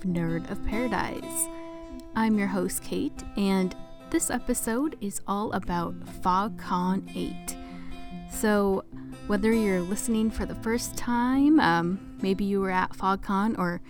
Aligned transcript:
of 0.00 0.06
Nerd 0.06 0.50
of 0.50 0.64
Paradise. 0.66 1.48
I'm 2.14 2.38
your 2.38 2.46
host, 2.48 2.82
Kate, 2.82 3.24
and 3.36 3.74
this 4.10 4.30
episode 4.30 4.96
is 5.00 5.20
all 5.26 5.52
about 5.52 5.94
FogCon 6.22 7.10
8. 7.14 7.56
So, 8.30 8.84
whether 9.26 9.52
you're 9.52 9.80
listening 9.80 10.30
for 10.30 10.46
the 10.46 10.54
first 10.56 10.96
time, 10.96 11.60
um, 11.60 12.16
maybe 12.22 12.44
you 12.44 12.60
were 12.60 12.70
at 12.70 12.92
FogCon, 12.92 13.58
or 13.58 13.80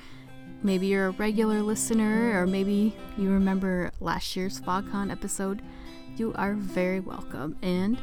maybe 0.62 0.86
you're 0.86 1.08
a 1.08 1.12
regular 1.12 1.62
listener, 1.62 2.40
or 2.40 2.46
maybe 2.46 2.94
you 3.16 3.30
remember 3.30 3.92
last 4.00 4.34
year's 4.36 4.60
FogCon 4.60 5.10
episode, 5.10 5.62
you 6.16 6.32
are 6.34 6.54
very 6.54 7.00
welcome, 7.00 7.56
and 7.62 7.98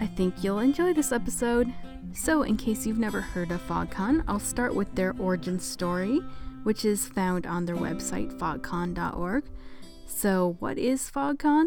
I 0.00 0.06
think 0.06 0.42
you'll 0.42 0.58
enjoy 0.58 0.92
this 0.92 1.12
episode. 1.12 1.72
So, 2.12 2.42
in 2.42 2.56
case 2.56 2.86
you've 2.86 2.98
never 2.98 3.20
heard 3.20 3.50
of 3.50 3.66
FogCon, 3.66 4.24
I'll 4.26 4.40
start 4.40 4.74
with 4.74 4.94
their 4.94 5.14
origin 5.18 5.60
story, 5.60 6.20
which 6.64 6.84
is 6.84 7.06
found 7.06 7.46
on 7.46 7.66
their 7.66 7.76
website, 7.76 8.36
fogcon.org. 8.38 9.44
So, 10.06 10.56
what 10.58 10.78
is 10.78 11.10
FogCon? 11.10 11.66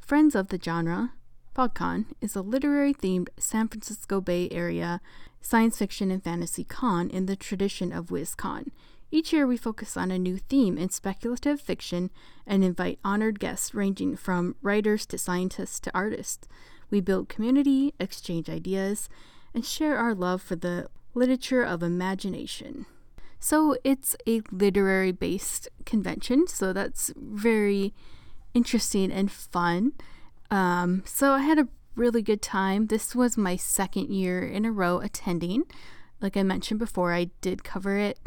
Friends 0.00 0.34
of 0.34 0.48
the 0.48 0.58
genre, 0.60 1.12
FogCon 1.54 2.06
is 2.20 2.34
a 2.34 2.42
literary 2.42 2.94
themed 2.94 3.28
San 3.38 3.68
Francisco 3.68 4.20
Bay 4.20 4.48
Area 4.50 5.00
science 5.40 5.78
fiction 5.78 6.10
and 6.10 6.22
fantasy 6.22 6.64
con 6.64 7.10
in 7.10 7.26
the 7.26 7.36
tradition 7.36 7.92
of 7.92 8.06
WisCon. 8.06 8.70
Each 9.10 9.32
year, 9.32 9.46
we 9.46 9.56
focus 9.56 9.96
on 9.96 10.10
a 10.10 10.18
new 10.18 10.36
theme 10.36 10.76
in 10.76 10.90
speculative 10.90 11.60
fiction 11.60 12.10
and 12.46 12.62
invite 12.62 12.98
honored 13.02 13.40
guests 13.40 13.74
ranging 13.74 14.16
from 14.16 14.56
writers 14.60 15.06
to 15.06 15.18
scientists 15.18 15.80
to 15.80 15.90
artists. 15.94 16.46
We 16.90 17.00
build 17.00 17.28
community, 17.28 17.94
exchange 17.98 18.50
ideas, 18.50 19.08
and 19.54 19.64
share 19.64 19.96
our 19.96 20.14
love 20.14 20.42
for 20.42 20.56
the 20.56 20.88
literature 21.14 21.62
of 21.62 21.82
imagination. 21.82 22.86
So, 23.40 23.76
it's 23.84 24.16
a 24.26 24.42
literary 24.50 25.12
based 25.12 25.68
convention, 25.84 26.46
so 26.46 26.72
that's 26.72 27.12
very 27.16 27.94
interesting 28.54 29.12
and 29.12 29.30
fun. 29.30 29.92
Um, 30.50 31.02
so, 31.04 31.32
I 31.32 31.40
had 31.40 31.58
a 31.58 31.68
really 31.98 32.22
good 32.22 32.40
time. 32.40 32.86
This 32.86 33.14
was 33.14 33.36
my 33.36 33.56
second 33.56 34.10
year 34.10 34.46
in 34.46 34.64
a 34.64 34.72
row 34.72 34.98
attending. 34.98 35.64
Like 36.20 36.36
I 36.36 36.42
mentioned 36.42 36.78
before, 36.78 37.12
I 37.12 37.30
did 37.40 37.64
cover 37.64 37.96
it 37.96 38.18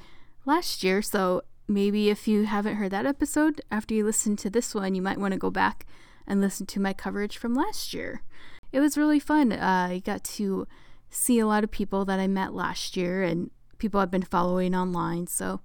last 0.45 0.83
year. 0.83 1.01
So 1.01 1.43
maybe 1.67 2.09
if 2.09 2.27
you 2.27 2.45
haven't 2.45 2.75
heard 2.75 2.91
that 2.91 3.05
episode, 3.05 3.61
after 3.71 3.93
you 3.93 4.05
listen 4.05 4.35
to 4.37 4.49
this 4.49 4.75
one, 4.75 4.95
you 4.95 5.01
might 5.01 5.19
want 5.19 5.33
to 5.33 5.39
go 5.39 5.49
back 5.49 5.85
and 6.27 6.41
listen 6.41 6.65
to 6.67 6.79
my 6.79 6.93
coverage 6.93 7.37
from 7.37 7.55
last 7.55 7.93
year. 7.93 8.21
It 8.71 8.79
was 8.79 8.97
really 8.97 9.19
fun. 9.19 9.51
Uh, 9.51 9.87
I 9.91 10.01
got 10.05 10.23
to 10.25 10.67
see 11.09 11.39
a 11.39 11.47
lot 11.47 11.63
of 11.63 11.71
people 11.71 12.05
that 12.05 12.19
I 12.19 12.27
met 12.27 12.53
last 12.53 12.95
year 12.95 13.23
and 13.23 13.51
people 13.81 13.99
I've 13.99 14.11
been 14.11 14.21
following 14.21 14.73
online. 14.73 15.27
So 15.27 15.59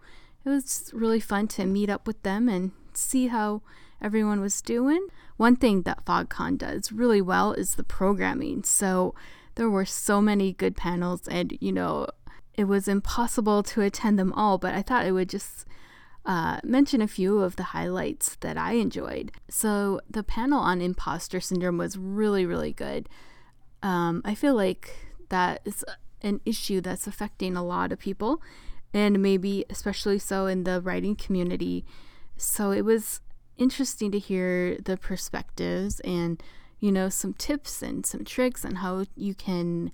it 0.45 0.49
was 0.49 0.91
really 0.95 1.21
fun 1.21 1.47
to 1.49 1.67
meet 1.67 1.91
up 1.91 2.07
with 2.07 2.23
them 2.23 2.49
and 2.49 2.73
see 2.95 3.29
how 3.29 3.63
everyone 4.01 4.41
was 4.41 4.63
doing. 4.63 5.07
One 5.37 5.55
thing 5.55 5.83
that 5.83 6.05
FogCon 6.05 6.59
does 6.59 6.91
really 6.91 7.21
well 7.21 7.53
is 7.53 7.75
the 7.75 7.85
programming. 7.85 8.65
So 8.65 9.15
there 9.55 9.71
were 9.71 9.85
so 9.85 10.21
many 10.21 10.53
good 10.53 10.77
panels, 10.77 11.29
and 11.29 11.57
you 11.61 11.73
know, 11.73 12.07
it 12.55 12.65
was 12.65 12.89
impossible 12.89 13.63
to 13.65 13.83
attend 13.83 14.19
them 14.19 14.33
all, 14.33 14.59
but 14.59 14.75
I 14.75 14.83
thought 14.83 15.05
I 15.05 15.13
would 15.13 15.29
just 15.29 15.67
uh, 16.25 16.61
mention 16.65 17.01
a 17.01 17.09
few 17.09 17.41
of 17.41 17.57
the 17.57 17.65
highlights 17.65 18.37
that 18.37 18.57
I 18.57 18.73
enjoyed. 18.73 19.33
So, 19.49 20.01
the 20.11 20.23
panel 20.23 20.61
on 20.61 20.81
imposter 20.81 21.41
syndrome 21.41 21.79
was 21.79 21.97
really, 21.97 22.45
really 22.45 22.73
good. 22.73 23.09
Um, 23.83 24.23
I 24.25 24.35
feel 24.35 24.55
like 24.55 24.95
that 25.29 25.61
is 25.65 25.85
an 26.27 26.41
issue 26.45 26.81
that's 26.81 27.07
affecting 27.07 27.57
a 27.57 27.65
lot 27.65 27.93
of 27.93 27.99
people, 27.99 28.43
and 28.93 29.23
maybe 29.23 29.65
especially 29.71 30.19
so 30.19 30.47
in 30.47 30.65
the 30.65 30.81
writing 30.81 31.17
community. 31.17 31.85
So, 32.37 32.71
it 32.71 32.85
was 32.85 33.21
interesting 33.57 34.11
to 34.13 34.19
hear 34.19 34.77
the 34.79 34.97
perspectives 34.97 36.01
and, 36.01 36.43
you 36.81 36.93
know, 36.93 37.09
some 37.09 37.33
tips 37.33 37.83
and 37.83 38.05
some 38.05 38.25
tricks 38.25 38.65
on 38.65 38.77
how 38.77 39.07
you 39.17 39.35
can 39.35 39.93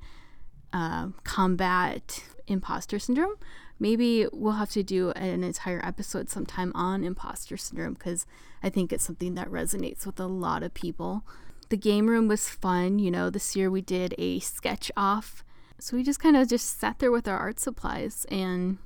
uh, 0.73 1.09
combat 1.25 2.25
imposter 2.47 2.99
syndrome. 2.99 3.35
Maybe 3.79 4.27
we'll 4.33 4.53
have 4.53 4.71
to 4.71 4.83
do 4.83 5.11
an 5.11 5.43
entire 5.43 5.85
episode 5.85 6.31
sometime 6.31 6.73
on 6.75 7.05
imposter 7.05 7.57
syndrome 7.57 7.95
because 7.95 8.27
I 8.63 8.71
think 8.71 8.93
it's 8.93 9.05
something 9.05 9.35
that 9.35 9.51
resonates 9.51 10.07
with 10.07 10.21
a 10.21 10.27
lot 10.27 10.63
of 10.63 10.73
people. 10.73 11.25
The 11.69 11.77
game 11.77 12.09
room 12.09 12.29
was 12.29 12.49
fun. 12.49 12.99
You 12.99 13.11
know, 13.11 13.31
this 13.31 13.57
year 13.57 13.71
we 13.71 13.81
did 13.81 14.15
a 14.19 14.39
sketch 14.41 14.93
off. 14.97 15.45
So 15.83 15.97
we 15.97 16.05
just 16.05 16.21
kind 16.21 16.37
of 16.37 16.49
just 16.49 16.79
sat 16.79 17.01
there 17.01 17.11
with 17.11 17.27
our 17.27 17.37
art 17.37 17.59
supplies 17.59 18.25
and 18.31 18.79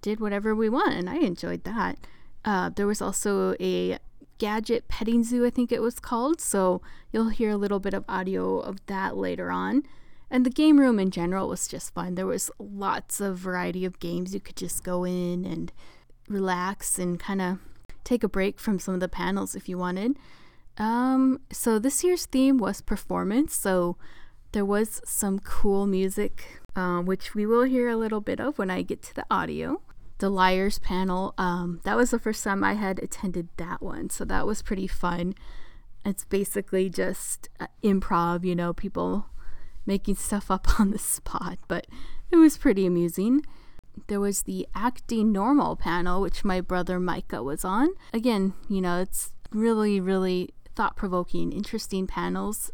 did 0.00 0.20
whatever 0.20 0.54
we 0.54 0.68
want, 0.68 0.94
and 0.94 1.10
I 1.10 1.16
enjoyed 1.16 1.64
that. 1.64 1.98
Uh, 2.44 2.70
there 2.70 2.86
was 2.86 3.02
also 3.02 3.56
a 3.58 3.98
gadget 4.38 4.86
petting 4.86 5.24
zoo, 5.24 5.44
I 5.44 5.50
think 5.50 5.72
it 5.72 5.82
was 5.82 5.98
called. 5.98 6.40
So 6.40 6.82
you'll 7.10 7.30
hear 7.30 7.50
a 7.50 7.56
little 7.56 7.80
bit 7.80 7.94
of 7.94 8.04
audio 8.08 8.60
of 8.60 8.78
that 8.86 9.16
later 9.16 9.50
on. 9.50 9.82
And 10.30 10.46
the 10.46 10.50
game 10.50 10.78
room 10.78 11.00
in 11.00 11.10
general 11.10 11.48
was 11.48 11.66
just 11.66 11.92
fun. 11.92 12.14
There 12.14 12.26
was 12.26 12.48
lots 12.60 13.20
of 13.20 13.38
variety 13.38 13.84
of 13.84 13.98
games 13.98 14.32
you 14.32 14.40
could 14.40 14.56
just 14.56 14.84
go 14.84 15.04
in 15.04 15.44
and 15.44 15.72
relax 16.28 16.96
and 16.96 17.18
kind 17.18 17.42
of 17.42 17.58
take 18.04 18.22
a 18.22 18.28
break 18.28 18.60
from 18.60 18.78
some 18.78 18.94
of 18.94 19.00
the 19.00 19.08
panels 19.08 19.56
if 19.56 19.68
you 19.68 19.78
wanted. 19.78 20.16
Um, 20.78 21.40
so 21.50 21.80
this 21.80 22.04
year's 22.04 22.26
theme 22.26 22.58
was 22.58 22.80
performance. 22.80 23.52
So 23.54 23.96
there 24.52 24.64
was 24.64 25.00
some 25.04 25.38
cool 25.40 25.86
music, 25.86 26.60
uh, 26.76 27.00
which 27.00 27.34
we 27.34 27.46
will 27.46 27.64
hear 27.64 27.88
a 27.88 27.96
little 27.96 28.20
bit 28.20 28.38
of 28.38 28.58
when 28.58 28.70
I 28.70 28.82
get 28.82 29.02
to 29.04 29.14
the 29.14 29.26
audio. 29.30 29.80
The 30.18 30.30
Liars 30.30 30.78
panel, 30.78 31.34
um, 31.36 31.80
that 31.84 31.96
was 31.96 32.10
the 32.10 32.18
first 32.18 32.44
time 32.44 32.62
I 32.62 32.74
had 32.74 32.98
attended 33.00 33.48
that 33.56 33.82
one. 33.82 34.10
So 34.10 34.24
that 34.26 34.46
was 34.46 34.62
pretty 34.62 34.86
fun. 34.86 35.34
It's 36.04 36.24
basically 36.24 36.90
just 36.90 37.48
uh, 37.58 37.66
improv, 37.82 38.44
you 38.44 38.54
know, 38.54 38.72
people 38.72 39.26
making 39.84 40.16
stuff 40.16 40.50
up 40.50 40.68
on 40.80 40.90
the 40.90 40.98
spot, 40.98 41.58
but 41.66 41.86
it 42.30 42.36
was 42.36 42.56
pretty 42.56 42.86
amusing. 42.86 43.44
There 44.06 44.20
was 44.20 44.42
the 44.42 44.66
acting 44.74 45.32
normal 45.32 45.76
panel, 45.76 46.20
which 46.20 46.44
my 46.44 46.60
brother 46.60 47.00
Micah 47.00 47.42
was 47.42 47.64
on. 47.64 47.88
Again, 48.12 48.54
you 48.68 48.80
know, 48.80 49.00
it's 49.00 49.32
really, 49.50 50.00
really 50.00 50.50
thought 50.74 50.96
provoking, 50.96 51.52
interesting 51.52 52.06
panels 52.06 52.70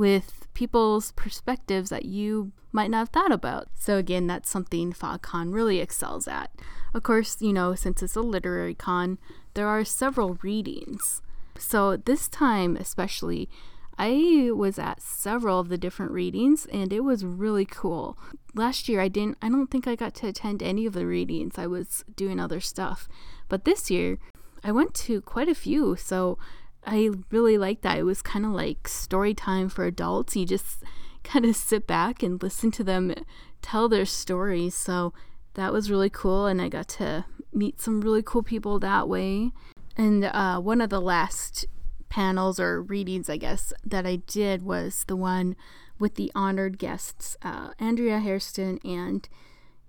with 0.00 0.48
people's 0.54 1.12
perspectives 1.12 1.90
that 1.90 2.06
you 2.06 2.52
might 2.72 2.90
not 2.90 3.00
have 3.00 3.08
thought 3.10 3.30
about. 3.30 3.68
So, 3.74 3.98
again, 3.98 4.26
that's 4.26 4.48
something 4.48 4.94
FogCon 4.94 5.52
really 5.52 5.78
excels 5.78 6.26
at. 6.26 6.50
Of 6.94 7.02
course, 7.02 7.36
you 7.42 7.52
know, 7.52 7.74
since 7.74 8.02
it's 8.02 8.16
a 8.16 8.22
literary 8.22 8.74
con, 8.74 9.18
there 9.52 9.68
are 9.68 9.84
several 9.84 10.38
readings. 10.40 11.20
So, 11.58 11.98
this 11.98 12.28
time, 12.28 12.76
especially, 12.76 13.50
I 13.98 14.50
was 14.54 14.78
at 14.78 15.02
several 15.02 15.60
of 15.60 15.68
the 15.68 15.76
different 15.76 16.12
readings 16.12 16.64
and 16.64 16.94
it 16.94 17.00
was 17.00 17.22
really 17.22 17.66
cool. 17.66 18.16
Last 18.54 18.88
year 18.88 19.02
I 19.02 19.08
didn't 19.08 19.36
I 19.42 19.50
don't 19.50 19.70
think 19.70 19.86
I 19.86 19.96
got 19.96 20.14
to 20.14 20.28
attend 20.28 20.62
any 20.62 20.86
of 20.86 20.94
the 20.94 21.04
readings. 21.04 21.58
I 21.58 21.66
was 21.66 22.06
doing 22.16 22.40
other 22.40 22.60
stuff. 22.60 23.06
But 23.50 23.66
this 23.66 23.90
year 23.90 24.16
I 24.64 24.72
went 24.72 24.94
to 25.04 25.20
quite 25.20 25.50
a 25.50 25.54
few. 25.54 25.96
So 25.96 26.38
I 26.84 27.10
really 27.30 27.58
liked 27.58 27.82
that. 27.82 27.98
It 27.98 28.04
was 28.04 28.22
kind 28.22 28.44
of 28.44 28.52
like 28.52 28.88
story 28.88 29.34
time 29.34 29.68
for 29.68 29.84
adults. 29.84 30.36
You 30.36 30.46
just 30.46 30.82
kind 31.24 31.44
of 31.44 31.54
sit 31.56 31.86
back 31.86 32.22
and 32.22 32.42
listen 32.42 32.70
to 32.72 32.84
them 32.84 33.14
tell 33.62 33.88
their 33.88 34.06
stories. 34.06 34.74
So 34.74 35.12
that 35.54 35.72
was 35.72 35.90
really 35.90 36.10
cool 36.10 36.46
and 36.46 36.60
I 36.62 36.68
got 36.68 36.88
to 36.88 37.24
meet 37.52 37.80
some 37.80 38.00
really 38.00 38.22
cool 38.22 38.42
people 38.42 38.78
that 38.78 39.08
way. 39.08 39.52
And 39.96 40.24
uh, 40.24 40.60
one 40.60 40.80
of 40.80 40.90
the 40.90 41.00
last 41.00 41.66
panels 42.08 42.58
or 42.60 42.82
readings, 42.82 43.28
I 43.28 43.36
guess, 43.36 43.72
that 43.84 44.06
I 44.06 44.16
did 44.16 44.62
was 44.62 45.04
the 45.06 45.16
one 45.16 45.56
with 45.98 46.14
the 46.14 46.32
honored 46.34 46.78
guests, 46.78 47.36
uh, 47.42 47.70
Andrea 47.78 48.18
Hairston 48.18 48.78
and 48.84 49.28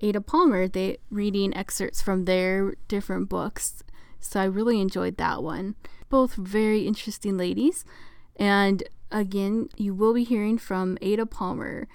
Ada 0.01 0.21
Palmer. 0.21 0.67
They 0.67 0.97
reading 1.09 1.55
excerpts 1.55 2.01
from 2.01 2.25
their 2.25 2.75
different 2.87 3.29
books, 3.29 3.83
so 4.19 4.39
I 4.41 4.45
really 4.45 4.81
enjoyed 4.81 5.17
that 5.17 5.41
one. 5.41 5.75
Both 6.11 6.35
very 6.35 6.85
interesting 6.85 7.37
ladies, 7.37 7.85
and 8.35 8.83
again, 9.11 9.69
you 9.77 9.93
will 9.95 10.13
be 10.13 10.25
hearing 10.25 10.57
from 10.57 10.97
Ada 11.01 11.25
Palmer. 11.25 11.87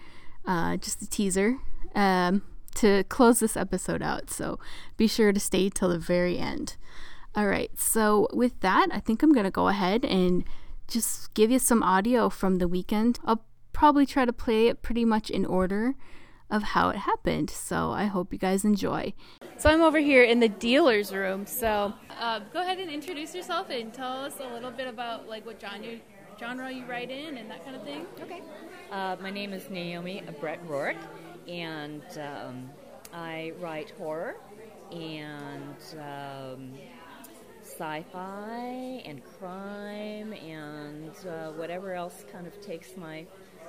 Uh, 0.47 0.79
just 0.79 1.03
a 1.03 1.07
teaser. 1.09 1.59
Um, 1.95 2.43
to 2.77 3.05
close 3.05 3.41
this 3.41 3.57
episode 3.57 4.03
out, 4.03 4.31
so 4.31 4.59
be 4.97 5.07
sure 5.07 5.33
to 5.33 5.41
stay 5.41 5.69
till 5.69 5.91
the 5.91 5.99
very 5.99 6.39
end. 6.39 6.77
All 7.35 7.47
right, 7.47 7.71
so 7.79 8.27
with 8.33 8.59
that, 8.61 8.89
I 8.91 9.01
think 9.01 9.23
I'm 9.23 9.33
going 9.33 9.45
to 9.45 9.51
go 9.51 9.69
ahead 9.69 10.03
and 10.05 10.45
just 10.89 11.35
give 11.35 11.51
you 11.51 11.59
some 11.59 11.83
audio 11.83 12.31
from 12.31 12.57
the 12.57 12.69
weekend. 12.69 13.19
I'll 13.25 13.45
probably 13.75 14.07
try 14.07 14.25
to 14.25 14.33
play 14.33 14.69
it 14.69 14.81
pretty 14.81 15.05
much 15.05 15.29
in 15.29 15.45
order 15.45 15.95
of 16.51 16.63
how 16.63 16.91
it 16.91 16.97
happened. 16.97 17.51
So 17.51 17.91
I 17.91 18.05
hope 18.05 18.33
you 18.33 18.39
guys 18.39 18.65
enjoy. 18.65 19.13
So 19.59 19.71
I'm 19.71 19.83
over 19.83 19.99
here 19.99 20.23
in 20.23 20.41
the 20.41 20.49
dealer's 20.49 21.13
room. 21.13 21.47
So 21.47 21.93
uh, 22.19 22.41
go 22.53 22.61
ahead 22.61 22.79
and 22.79 22.91
introduce 22.91 23.35
yourself 23.35 23.71
and 23.71 23.93
tell 23.93 24.25
us 24.25 24.35
a 24.41 24.53
little 24.53 24.71
bit 24.71 24.87
about 24.87 25.29
like 25.29 25.45
what 25.47 25.61
genre, 25.61 25.97
genre 26.39 26.71
you 26.71 26.85
write 26.87 27.11
in 27.11 27.39
and 27.39 27.51
that 27.51 27.65
kind 27.65 27.77
of 27.77 27.83
thing. 27.83 28.07
Okay. 28.21 28.43
Uh, 28.91 29.17
my 29.21 29.31
name 29.31 29.53
is 29.53 29.69
Naomi 29.69 30.23
Brett 30.41 30.61
Rourke, 30.67 30.97
and 31.49 32.03
um, 32.19 32.71
I 33.13 33.53
write 33.59 33.91
horror 33.99 34.37
and 34.93 35.77
um, 35.99 36.73
sci-fi 37.63 39.03
and 39.05 39.23
crime 39.39 40.33
and 40.35 41.11
uh, 41.27 41.51
whatever 41.53 41.95
else 41.95 42.25
kind 42.31 42.47
of 42.47 42.61
takes 42.61 42.97
my 42.97 43.27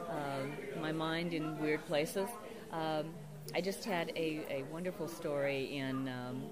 uh, 0.10 0.80
my 0.80 0.92
mind 0.92 1.34
in 1.34 1.58
weird 1.60 1.84
places. 1.88 2.30
Um, 2.72 3.14
I 3.56 3.62
just 3.62 3.86
had 3.86 4.12
a, 4.16 4.46
a 4.50 4.64
wonderful 4.72 5.08
story 5.08 5.78
in 5.78 6.08
um, 6.08 6.44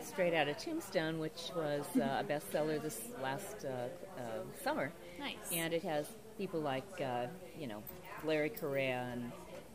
Straight 0.00 0.34
Out 0.34 0.48
of 0.48 0.56
Tombstone, 0.58 1.18
which 1.18 1.50
was 1.56 1.84
uh, 1.96 2.22
a 2.22 2.24
bestseller 2.24 2.80
this 2.80 3.00
last 3.22 3.64
uh, 3.64 3.88
uh, 4.18 4.22
summer. 4.62 4.92
Nice. 5.18 5.36
And 5.52 5.74
it 5.74 5.82
has 5.82 6.06
people 6.36 6.60
like, 6.60 7.00
uh, 7.00 7.26
you 7.58 7.66
know, 7.66 7.82
Larry 8.24 8.50
Correia 8.50 9.08
and 9.12 9.32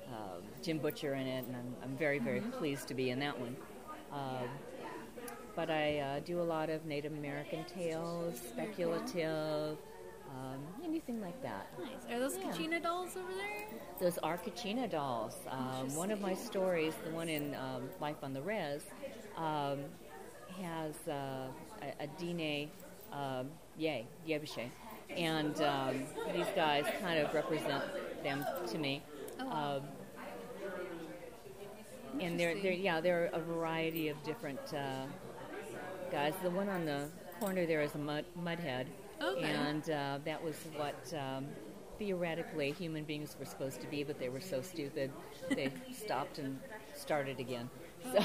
um, 0.08 0.44
Jim 0.62 0.78
Butcher 0.78 1.16
in 1.16 1.28
it, 1.28 1.46
and 1.46 1.56
I'm, 1.56 1.76
I'm 1.84 1.98
very, 1.98 2.20
very 2.20 2.42
pleased 2.42 2.88
to 2.88 2.94
be 2.94 3.10
in 3.10 3.20
that 3.20 3.40
one. 3.40 3.56
Um, 4.12 4.48
but 5.56 5.70
I 5.70 6.00
uh, 6.00 6.20
do 6.22 6.42
a 6.42 6.44
lot 6.44 6.70
of 6.70 6.86
Native 6.86 7.14
American 7.14 7.64
tales, 7.66 8.40
speculative, 8.40 9.78
um, 10.34 10.60
anything 10.84 11.22
like 11.22 11.42
that. 11.44 11.68
Nice. 11.80 11.90
Are 12.12 12.20
those 12.20 12.38
Yeah. 12.38 12.52
Kachina 12.52 12.82
dolls 12.82 13.16
over 13.16 13.34
there? 13.34 13.68
Those 14.00 14.18
are 14.20 14.38
Kachina 14.38 14.90
dolls. 14.90 15.36
Um, 15.50 15.96
one 15.96 16.12
of 16.12 16.22
my 16.22 16.34
stories, 16.34 16.94
the 17.06 17.12
one 17.12 17.30
in 17.30 17.56
um, 17.56 17.90
Life 18.02 18.18
on 18.24 18.34
the 18.34 18.42
Res, 18.42 18.84
um, 19.38 19.80
has 20.62 20.96
uh, 21.08 21.48
a, 21.82 22.04
a 22.04 22.08
Dine 22.20 22.70
um, 23.12 23.50
Ye, 23.78 24.06
Yebushe. 24.28 24.70
And 25.16 25.60
um, 25.62 26.04
these 26.34 26.48
guys 26.56 26.86
kind 27.02 27.20
of 27.20 27.34
represent 27.34 27.84
them 28.24 28.46
to 28.68 28.78
me. 28.78 29.04
Oh. 29.40 29.50
Um, 29.50 29.82
and 32.20 32.40
they're, 32.40 32.56
they're, 32.62 32.72
yeah, 32.72 33.02
they're 33.02 33.30
a 33.34 33.40
variety 33.40 34.10
of 34.10 34.22
different 34.24 34.60
uh, 34.74 35.06
guys. 36.12 36.34
The 36.44 36.50
one 36.50 36.70
on 36.70 36.86
the 36.86 37.08
corner 37.40 37.66
there 37.66 37.82
is 37.82 37.96
a 37.96 37.98
mud, 37.98 38.26
mudhead. 38.42 38.86
Okay. 39.24 39.44
And 39.44 39.90
uh, 39.90 40.20
that 40.26 40.44
was 40.44 40.56
what 40.76 41.14
um, 41.14 41.48
theoretically 41.98 42.72
human 42.72 43.04
beings 43.04 43.36
were 43.40 43.46
supposed 43.46 43.82
to 43.82 43.88
be, 43.88 44.04
but 44.04 44.20
they 44.20 44.30
were 44.30 44.42
so 44.42 44.62
stupid 44.62 45.12
they 45.50 45.72
stopped 45.92 46.40
and 46.40 46.60
started 46.94 47.40
again. 47.40 47.70
So, 48.12 48.20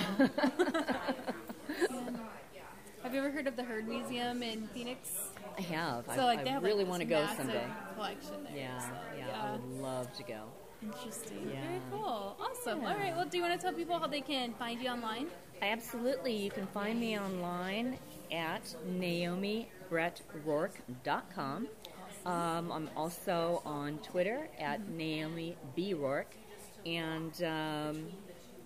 Have 3.03 3.15
you 3.15 3.21
ever 3.21 3.31
heard 3.31 3.47
of 3.47 3.57
the 3.57 3.63
Heard 3.63 3.87
Museum 3.89 4.43
in 4.43 4.67
Phoenix? 4.69 5.31
I 5.57 5.63
have. 5.63 6.05
So 6.07 6.23
I, 6.23 6.25
like 6.25 6.47
I 6.47 6.51
have 6.51 6.63
really 6.63 6.83
like, 6.83 6.91
want 6.91 7.01
to 7.01 7.07
go 7.07 7.27
someday. 7.37 7.65
Collection 7.95 8.45
there. 8.45 8.57
Yeah, 8.57 8.79
so, 8.81 8.89
yeah, 9.17 9.43
I 9.43 9.53
would 9.53 9.65
love 9.81 10.13
to 10.15 10.23
go. 10.25 10.43
Interesting. 10.83 11.51
Yeah. 11.53 11.61
Very 11.67 11.81
cool. 11.91 12.37
Awesome. 12.41 12.83
Yeah. 12.83 12.89
All 12.91 12.97
right. 12.97 13.17
Well, 13.17 13.27
do 13.27 13.37
you 13.37 13.43
want 13.43 13.59
to 13.59 13.65
tell 13.65 13.75
people 13.75 13.99
how 13.99 14.07
they 14.07 14.21
can 14.21 14.53
find 14.55 14.81
you 14.81 14.89
online? 14.89 15.29
Absolutely. 15.63 16.35
You 16.37 16.51
can 16.51 16.67
find 16.67 17.01
me 17.01 17.19
online 17.19 17.99
at 18.33 18.63
naomibrettrourke.com. 18.89 21.69
Um, 22.27 22.73
I'm 22.73 22.91
also 22.97 23.63
on 23.65 23.99
Twitter 23.99 24.49
at 24.59 24.89
Naomi 24.89 25.57
B. 25.75 25.95
Rourke 25.95 26.35
and, 26.85 27.33
um, 27.43 28.07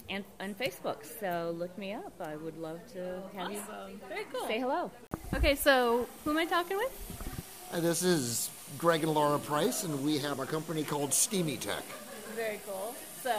and 0.09 0.25
on 0.41 0.55
Facebook. 0.55 1.05
So 1.21 1.55
look 1.57 1.77
me 1.79 1.93
up. 1.93 2.13
I 2.21 2.37
would 2.37 2.59
love 2.59 2.81
to 2.95 3.23
have 3.37 3.53
you 3.53 3.61
Very 4.09 4.25
cool. 4.33 4.47
say 4.47 4.59
hello. 4.59 4.91
Okay. 5.35 5.55
So 5.55 6.09
who 6.25 6.31
am 6.31 6.39
I 6.39 6.47
talking 6.47 6.77
with? 6.77 6.93
This 7.75 8.03
is 8.03 8.51
Greg 8.79 9.03
and 9.05 9.15
Laura 9.15 9.39
Price, 9.39 9.85
and 9.85 10.05
we 10.05 10.19
have 10.19 10.41
a 10.41 10.47
company 10.47 10.83
called 10.83 11.15
Steamy 11.15 11.57
Tech. 11.57 11.85
Very 12.35 12.61
cool. 12.67 12.95
So 13.23 13.35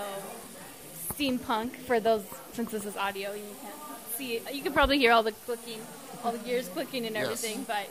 steampunk 1.13 1.75
for 1.75 1.99
those 1.99 2.23
since 2.53 2.71
this 2.71 2.85
is 2.85 2.95
audio, 2.97 3.33
you 3.33 3.43
can't 3.61 3.75
see. 4.17 4.35
it. 4.37 4.53
You 4.53 4.63
can 4.63 4.73
probably 4.73 4.97
hear 4.97 5.11
all 5.11 5.21
the 5.23 5.33
clicking, 5.33 5.79
all 6.23 6.31
the 6.31 6.37
gears 6.39 6.67
clicking 6.69 7.05
and 7.05 7.15
Yes. 7.15 7.25
everything. 7.25 7.63
But 7.63 7.87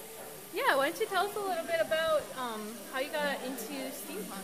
yeah, 0.55 0.77
why 0.77 0.91
don't 0.91 1.01
you 1.01 1.07
tell 1.07 1.27
us 1.27 1.37
a 1.37 1.41
little 1.41 1.65
bit 1.65 1.81
about 1.81 2.23
um, 2.39 2.61
how 2.93 3.01
you 3.01 3.11
got 3.11 3.43
into 3.45 3.73
steampunk? 3.91 4.43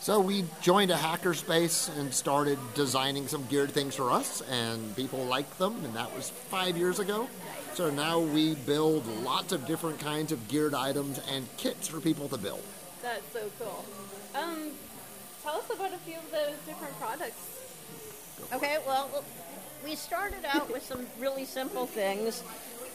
So 0.00 0.18
we 0.18 0.46
joined 0.62 0.90
a 0.90 0.96
hackerspace 0.96 1.94
and 1.98 2.12
started 2.14 2.58
designing 2.74 3.28
some 3.28 3.44
geared 3.46 3.70
things 3.70 3.94
for 3.94 4.10
us, 4.10 4.40
and 4.50 4.96
people 4.96 5.22
liked 5.26 5.58
them, 5.58 5.84
and 5.84 5.94
that 5.94 6.14
was 6.16 6.30
five 6.30 6.76
years 6.78 6.98
ago. 6.98 7.28
So 7.74 7.90
now 7.90 8.18
we 8.18 8.54
build 8.54 9.06
lots 9.22 9.52
of 9.52 9.66
different 9.66 10.00
kinds 10.00 10.32
of 10.32 10.48
geared 10.48 10.72
items 10.74 11.20
and 11.30 11.46
kits 11.58 11.86
for 11.86 12.00
people 12.00 12.28
to 12.30 12.38
build. 12.38 12.62
That's 13.02 13.30
so 13.32 13.50
cool. 13.58 13.84
Um, 14.34 14.70
tell 15.42 15.56
us 15.56 15.68
about 15.70 15.92
a 15.92 15.98
few 15.98 16.16
of 16.16 16.30
those 16.30 16.56
different 16.66 16.98
products. 16.98 17.60
Okay, 18.54 18.78
well, 18.86 19.22
we 19.84 19.94
started 19.94 20.44
out 20.46 20.70
with 20.72 20.84
some 20.84 21.06
really 21.18 21.44
simple 21.44 21.86
things. 21.86 22.42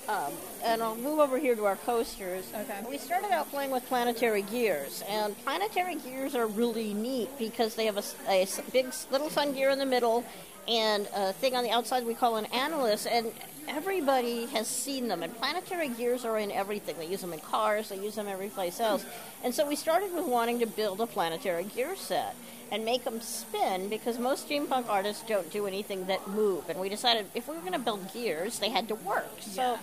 Um, 0.07 0.33
and 0.63 0.83
I'll 0.83 0.95
move 0.95 1.19
over 1.19 1.39
here 1.39 1.55
to 1.55 1.65
our 1.65 1.77
coasters. 1.77 2.45
Okay. 2.53 2.79
We 2.87 2.99
started 2.99 3.31
out 3.31 3.49
playing 3.49 3.71
with 3.71 3.87
planetary 3.87 4.43
gears, 4.43 5.03
and 5.09 5.35
planetary 5.43 5.95
gears 5.95 6.35
are 6.35 6.45
really 6.45 6.93
neat 6.93 7.29
because 7.39 7.73
they 7.73 7.85
have 7.85 7.97
a 7.97 8.47
big 8.71 8.93
little 9.09 9.31
sun 9.31 9.53
gear 9.53 9.71
in 9.71 9.79
the 9.79 9.85
middle 9.85 10.23
and 10.67 11.07
a 11.15 11.33
thing 11.33 11.55
on 11.55 11.63
the 11.63 11.71
outside 11.71 12.05
we 12.05 12.13
call 12.13 12.37
an 12.37 12.45
annulus, 12.45 13.07
and 13.09 13.31
everybody 13.67 14.45
has 14.47 14.67
seen 14.67 15.07
them. 15.07 15.23
And 15.23 15.35
planetary 15.35 15.89
gears 15.89 16.23
are 16.23 16.37
in 16.37 16.51
everything. 16.51 16.97
They 16.97 17.07
use 17.07 17.21
them 17.21 17.33
in 17.33 17.39
cars, 17.39 17.89
they 17.89 17.97
use 17.97 18.15
them 18.15 18.27
every 18.27 18.49
place 18.49 18.79
else. 18.79 19.05
And 19.43 19.53
so 19.55 19.67
we 19.67 19.75
started 19.75 20.13
with 20.13 20.25
wanting 20.25 20.59
to 20.59 20.67
build 20.67 21.01
a 21.01 21.07
planetary 21.07 21.63
gear 21.63 21.95
set 21.95 22.35
and 22.71 22.83
make 22.85 23.03
them 23.03 23.21
spin 23.21 23.89
because 23.89 24.17
most 24.19 24.49
steampunk 24.49 24.87
artists 24.89 25.23
don't 25.27 25.49
do 25.51 25.65
anything 25.67 26.05
that 26.07 26.27
move. 26.27 26.69
And 26.69 26.79
we 26.79 26.89
decided 26.89 27.27
if 27.35 27.47
we 27.47 27.55
were 27.55 27.61
going 27.61 27.73
to 27.73 27.79
build 27.79 28.11
gears, 28.13 28.59
they 28.59 28.69
had 28.69 28.87
to 28.89 28.95
work. 28.95 29.29
So 29.41 29.77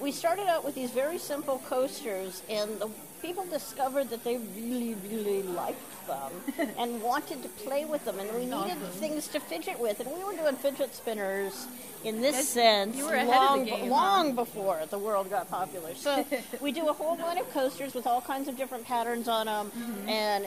we 0.00 0.12
started 0.12 0.46
out 0.46 0.64
with 0.64 0.74
these 0.74 0.90
very 0.90 1.18
simple 1.18 1.62
coasters, 1.68 2.42
and 2.50 2.78
the 2.78 2.90
people 3.22 3.44
discovered 3.46 4.10
that 4.10 4.22
they 4.24 4.36
really, 4.36 4.94
really 5.10 5.42
liked 5.42 6.06
them 6.06 6.68
and 6.78 7.02
wanted 7.02 7.42
to 7.42 7.48
play 7.48 7.84
with 7.86 8.04
them. 8.04 8.18
And 8.20 8.30
we 8.34 8.44
needed 8.44 8.76
things 9.00 9.26
to 9.28 9.40
fidget 9.40 9.80
with, 9.80 10.00
and 10.00 10.08
we 10.12 10.22
were 10.22 10.34
doing 10.34 10.56
fidget 10.56 10.94
spinners 10.94 11.66
in 12.04 12.20
this 12.20 12.36
Yes, 12.36 12.48
sense 12.50 12.96
you 12.96 13.06
were 13.06 13.14
ahead 13.14 13.28
of 13.60 13.64
the 13.66 13.70
long, 13.72 13.80
game, 13.80 13.90
long 13.90 14.34
before 14.34 14.82
the 14.90 14.98
world 14.98 15.30
got 15.30 15.48
popular. 15.50 15.94
So 15.94 16.24
we 16.60 16.70
do 16.70 16.88
a 16.88 16.92
whole 16.92 17.16
line 17.16 17.38
of 17.38 17.50
coasters 17.52 17.94
with 17.94 18.06
all 18.06 18.20
kinds 18.20 18.46
of 18.48 18.56
different 18.58 18.84
patterns 18.84 19.26
on 19.28 19.46
them, 19.46 19.70
Mm-hmm. 19.70 20.08
and 20.10 20.44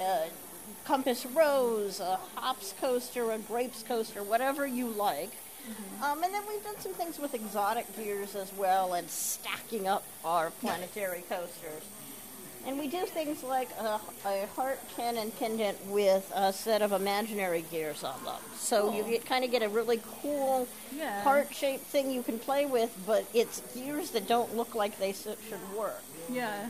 uh, 0.00 0.04
compass 0.84 1.26
rose, 1.26 2.00
a 2.00 2.18
hops 2.34 2.74
coaster, 2.80 3.30
a 3.32 3.38
grapes 3.38 3.82
coaster, 3.82 4.22
whatever 4.22 4.66
you 4.66 4.88
like. 4.88 5.30
Mm-hmm. 5.30 6.02
Um, 6.02 6.22
and 6.24 6.34
then 6.34 6.42
we've 6.48 6.64
done 6.64 6.78
some 6.80 6.92
things 6.92 7.18
with 7.18 7.34
exotic 7.34 7.86
gears 7.96 8.34
as 8.34 8.52
well, 8.54 8.94
and 8.94 9.08
stacking 9.08 9.86
up 9.86 10.02
our 10.24 10.50
planetary 10.50 11.22
coasters. 11.28 11.82
And 12.64 12.78
we 12.78 12.86
do 12.86 13.04
things 13.06 13.42
like 13.42 13.68
a, 13.80 14.00
a 14.24 14.46
heart 14.54 14.78
pin 14.96 15.16
and 15.16 15.36
pendant 15.38 15.84
with 15.86 16.30
a 16.34 16.52
set 16.52 16.80
of 16.80 16.92
imaginary 16.92 17.64
gears 17.72 18.04
on 18.04 18.22
them. 18.24 18.36
So 18.56 18.92
you 18.94 19.02
Cool. 19.02 19.10
get 19.12 19.26
kind 19.26 19.44
of 19.44 19.50
get 19.50 19.62
a 19.62 19.68
really 19.68 20.00
cool 20.22 20.68
Yeah. 20.96 21.22
heart-shaped 21.22 21.84
thing 21.84 22.10
you 22.12 22.22
can 22.22 22.38
play 22.38 22.66
with, 22.66 22.96
but 23.04 23.24
it's 23.34 23.62
gears 23.74 24.10
that 24.12 24.28
don't 24.28 24.56
look 24.56 24.76
like 24.76 24.96
they 25.00 25.12
should 25.12 25.36
work. 25.76 26.02
Yeah. 26.30 26.68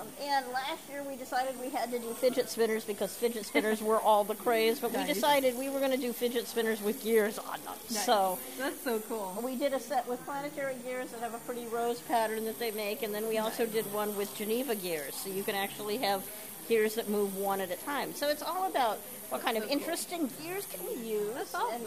Um, 0.00 0.06
and 0.20 0.46
last 0.52 0.88
year 0.90 1.02
we 1.02 1.16
decided 1.16 1.58
we 1.60 1.70
had 1.70 1.90
to 1.92 1.98
do 1.98 2.12
fidget 2.14 2.48
spinners 2.48 2.84
because 2.84 3.14
fidget 3.14 3.46
spinners 3.46 3.82
were 3.82 4.00
all 4.00 4.24
the 4.24 4.34
craze, 4.34 4.80
but 4.80 4.92
we 4.92 5.04
decided 5.04 5.56
we 5.58 5.68
were 5.68 5.78
going 5.78 5.90
to 5.92 5.96
do 5.96 6.12
fidget 6.12 6.48
spinners 6.48 6.82
with 6.82 7.02
gears 7.02 7.38
on 7.38 7.60
them. 7.64 7.74
So 7.88 8.38
that's 8.58 8.80
so 8.82 9.00
cool. 9.00 9.38
we 9.42 9.56
did 9.56 9.72
a 9.72 9.80
set 9.80 10.08
with 10.08 10.24
planetary 10.24 10.76
gears 10.84 11.10
that 11.10 11.20
have 11.20 11.34
a 11.34 11.38
pretty 11.38 11.66
rose 11.66 12.00
pattern 12.00 12.44
that 12.46 12.58
they 12.58 12.70
make, 12.70 13.02
and 13.02 13.14
then 13.14 13.28
we 13.28 13.38
also 13.38 13.66
did 13.66 13.90
one 13.92 14.16
with 14.16 14.34
Geneva 14.36 14.74
gears, 14.74 15.14
so 15.14 15.28
you 15.28 15.42
can 15.42 15.54
actually 15.54 15.98
have 15.98 16.22
gears 16.68 16.94
that 16.94 17.08
move 17.08 17.36
one 17.36 17.60
at 17.60 17.70
a 17.70 17.76
time. 17.76 18.14
So 18.14 18.28
it's 18.28 18.42
all 18.42 18.68
about 18.68 18.98
what 19.28 19.42
kind 19.42 19.56
of 19.56 19.64
interesting 19.70 20.30
gears 20.42 20.66
can 20.66 20.84
we 20.86 20.94
use, 21.08 21.34
That's 21.34 21.54
and 21.54 21.84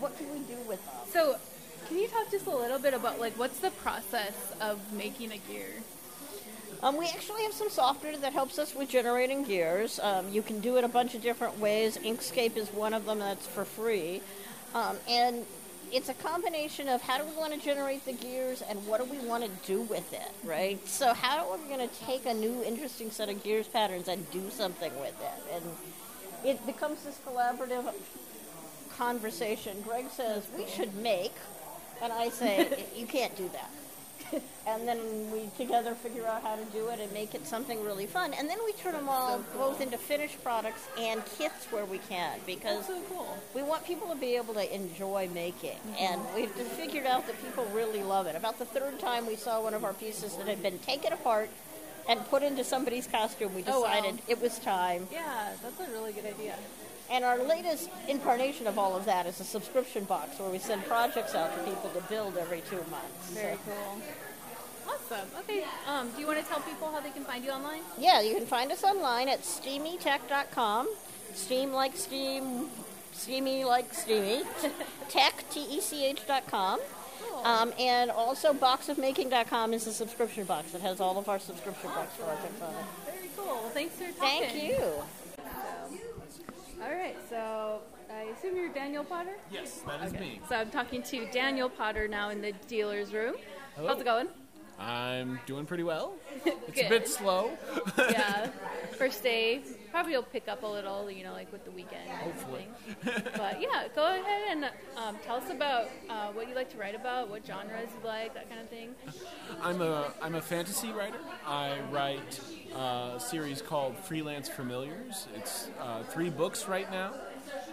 what 0.00 0.16
can 0.18 0.30
we 0.32 0.40
do 0.40 0.60
with 0.68 0.84
them. 0.84 0.94
So, 1.12 1.36
can 1.88 1.98
you 1.98 2.08
talk 2.08 2.30
just 2.30 2.46
a 2.46 2.54
little 2.56 2.78
bit 2.78 2.94
about 2.94 3.18
like 3.20 3.38
what's 3.38 3.58
the 3.58 3.70
process 3.70 4.34
of 4.60 4.92
making 4.92 5.32
a 5.32 5.38
gear? 5.38 5.82
Um, 6.82 6.96
we 6.96 7.06
actually 7.06 7.42
have 7.42 7.52
some 7.52 7.68
software 7.68 8.16
that 8.16 8.32
helps 8.32 8.58
us 8.58 8.74
with 8.74 8.88
generating 8.88 9.44
gears. 9.44 10.00
Um, 10.02 10.30
you 10.32 10.40
can 10.40 10.60
do 10.60 10.78
it 10.78 10.84
a 10.84 10.88
bunch 10.88 11.14
of 11.14 11.20
different 11.20 11.58
ways. 11.58 11.98
Inkscape 11.98 12.56
is 12.56 12.68
one 12.70 12.94
of 12.94 13.04
them 13.04 13.18
that's 13.18 13.46
for 13.46 13.66
free. 13.66 14.22
Um, 14.74 14.96
and 15.06 15.44
it's 15.92 16.08
a 16.08 16.14
combination 16.14 16.88
of 16.88 17.02
how 17.02 17.18
do 17.18 17.24
we 17.24 17.36
want 17.36 17.52
to 17.52 17.60
generate 17.60 18.06
the 18.06 18.12
gears 18.12 18.62
and 18.62 18.86
what 18.86 19.04
do 19.04 19.10
we 19.10 19.18
want 19.26 19.44
to 19.44 19.50
do 19.66 19.82
with 19.82 20.10
it, 20.12 20.30
right? 20.42 20.78
So, 20.88 21.12
how 21.12 21.50
are 21.50 21.58
we 21.58 21.64
going 21.64 21.86
to 21.86 21.94
take 22.06 22.24
a 22.24 22.32
new, 22.32 22.62
interesting 22.64 23.10
set 23.10 23.28
of 23.28 23.42
gears 23.42 23.68
patterns 23.68 24.08
and 24.08 24.30
do 24.30 24.48
something 24.50 24.92
with 25.00 25.16
it? 25.20 25.54
And 25.54 25.64
it 26.44 26.64
becomes 26.64 27.02
this 27.04 27.18
collaborative 27.26 27.92
conversation. 28.96 29.82
Greg 29.86 30.08
says, 30.10 30.46
we 30.56 30.66
should 30.66 30.94
make, 30.96 31.34
and 32.00 32.12
I 32.12 32.30
say, 32.30 32.86
you 32.96 33.06
can't 33.06 33.36
do 33.36 33.50
that. 33.52 33.70
and 34.66 34.86
then 34.86 34.98
we 35.32 35.48
together 35.56 35.94
figure 35.94 36.26
out 36.26 36.42
how 36.42 36.56
to 36.56 36.64
do 36.66 36.88
it 36.88 37.00
and 37.00 37.10
make 37.12 37.34
it 37.34 37.46
something 37.46 37.82
really 37.84 38.06
fun. 38.06 38.32
And 38.34 38.48
then 38.48 38.58
we 38.64 38.72
turn 38.72 38.92
them 38.92 39.08
all 39.08 39.38
So 39.38 39.44
cool. 39.52 39.68
both 39.70 39.80
into 39.80 39.98
finished 39.98 40.42
products 40.42 40.86
and 40.98 41.22
kits 41.38 41.66
where 41.70 41.84
we 41.84 41.98
can 41.98 42.38
because 42.46 42.86
so 42.86 43.00
cool. 43.10 43.36
we 43.54 43.62
want 43.62 43.84
people 43.84 44.08
to 44.08 44.16
be 44.16 44.36
able 44.36 44.54
to 44.54 44.74
enjoy 44.74 45.28
making. 45.34 45.76
Mm-hmm. 45.78 45.94
And 46.04 46.20
we've 46.34 46.50
figured 46.50 47.06
out 47.06 47.26
that 47.26 47.42
people 47.44 47.64
really 47.74 48.02
love 48.02 48.26
it. 48.26 48.36
About 48.36 48.58
the 48.58 48.64
third 48.66 48.98
time 49.00 49.26
we 49.26 49.36
saw 49.36 49.62
one 49.62 49.74
of 49.74 49.84
our 49.84 49.92
pieces 49.94 50.36
that 50.36 50.46
had 50.46 50.62
been 50.62 50.78
taken 50.80 51.12
apart 51.12 51.50
and 52.08 52.18
put 52.28 52.42
into 52.42 52.64
somebody's 52.64 53.06
costume, 53.06 53.54
we 53.54 53.62
Oh, 53.68 53.82
wow. 53.82 53.88
decided 53.94 54.22
it 54.26 54.40
was 54.40 54.58
time. 54.58 55.06
Yeah, 55.12 55.50
that's 55.62 55.78
a 55.88 55.92
really 55.92 56.12
good 56.12 56.26
idea. 56.26 56.54
And 57.10 57.24
our 57.24 57.38
latest 57.42 57.90
incarnation 58.08 58.66
of 58.66 58.78
all 58.78 58.96
of 58.96 59.04
that 59.06 59.26
is 59.26 59.40
a 59.40 59.44
subscription 59.44 60.04
box 60.04 60.38
where 60.38 60.48
we 60.48 60.58
send 60.58 60.84
projects 60.84 61.34
out 61.34 61.52
to 61.56 61.62
people 61.64 61.90
to 61.90 62.00
build 62.08 62.36
every 62.38 62.60
two 62.70 62.76
months. 62.90 63.30
Very 63.30 63.54
So- 63.56 63.60
cool. 63.72 64.02
Awesome. 64.94 65.28
Okay. 65.40 65.64
Um, 65.88 66.10
do 66.12 66.20
you 66.20 66.26
want 66.26 66.38
to 66.38 66.44
tell 66.44 66.60
people 66.60 66.90
how 66.90 67.00
they 67.00 67.10
can 67.10 67.24
find 67.24 67.44
you 67.44 67.50
online? 67.50 67.80
Yeah, 67.98 68.20
you 68.20 68.34
can 68.34 68.46
find 68.46 68.70
us 68.72 68.82
online 68.84 69.28
at 69.28 69.42
steamytech.com. 69.42 70.88
Steam 71.34 71.72
like 71.72 71.96
steam, 71.96 72.68
steamy 73.12 73.64
like 73.64 73.92
steamy. 73.94 74.42
Tech, 75.08 75.44
T 75.50 75.60
E 75.68 75.80
C 75.80 76.06
H 76.06 76.26
dot 76.26 76.46
com. 76.48 76.80
Um, 77.44 77.72
and 77.78 78.10
also 78.10 78.52
boxofmaking.com 78.52 79.72
is 79.74 79.86
a 79.86 79.92
subscription 79.92 80.44
box 80.44 80.72
that 80.72 80.80
has 80.82 81.00
all 81.00 81.18
of 81.18 81.28
our 81.28 81.38
subscription 81.38 81.88
box 81.90 82.12
projects 82.16 82.60
on 82.60 82.70
it. 82.70 83.12
Very 83.14 83.30
cool. 83.36 83.46
Well, 83.46 83.70
thanks 83.70 83.94
for 83.94 84.04
talking. 84.12 84.18
Thank 84.48 84.62
you. 84.62 85.02
All 86.82 86.90
right. 86.90 87.16
So 87.28 87.80
I 88.10 88.22
assume 88.36 88.56
you're 88.56 88.72
Daniel 88.72 89.04
Potter. 89.04 89.36
Yes, 89.50 89.80
that 89.86 90.02
is 90.06 90.12
me. 90.14 90.40
So 90.48 90.56
I'm 90.56 90.70
talking 90.70 91.02
to 91.04 91.26
Daniel 91.32 91.68
Potter 91.68 92.08
now 92.08 92.30
in 92.30 92.40
the 92.40 92.52
dealer's 92.68 93.12
room. 93.12 93.36
Hello. 93.76 93.88
How's 93.88 94.00
it 94.00 94.04
going? 94.04 94.28
I'm 94.78 95.38
doing 95.46 95.66
pretty 95.66 95.82
well. 95.82 96.14
It's 96.68 96.80
a 96.80 96.88
bit 96.88 97.08
slow. 97.08 97.50
yeah. 97.98 98.46
First 98.98 99.22
day. 99.22 99.60
Probably 99.90 100.12
will 100.12 100.22
pick 100.22 100.48
up 100.48 100.62
a 100.62 100.66
little, 100.66 101.10
you 101.10 101.24
know, 101.24 101.32
like 101.32 101.50
with 101.52 101.64
the 101.64 101.70
weekend. 101.70 102.08
Hopefully. 102.08 102.66
But 103.04 103.60
yeah, 103.60 103.88
go 103.94 104.06
ahead 104.06 104.42
and 104.50 104.64
um, 104.96 105.16
tell 105.24 105.36
us 105.36 105.50
about 105.50 105.88
uh, 106.08 106.28
what 106.28 106.48
you 106.48 106.54
like 106.54 106.70
to 106.70 106.78
write 106.78 106.94
about, 106.94 107.28
what 107.28 107.46
genres 107.46 107.88
you 108.00 108.06
like, 108.06 108.34
that 108.34 108.48
kind 108.48 108.60
of 108.60 108.68
thing. 108.68 108.94
I'm 109.62 109.82
a 109.82 110.12
I'm 110.22 110.34
a 110.36 110.40
fantasy 110.40 110.92
writer. 110.92 111.18
I 111.46 111.78
write 111.90 112.40
a 112.74 113.18
series 113.18 113.62
called 113.62 113.96
Freelance 113.98 114.48
Familiars. 114.48 115.26
It's 115.34 115.70
uh, 115.80 116.02
three 116.04 116.30
books 116.30 116.68
right 116.68 116.90
now. 116.90 117.14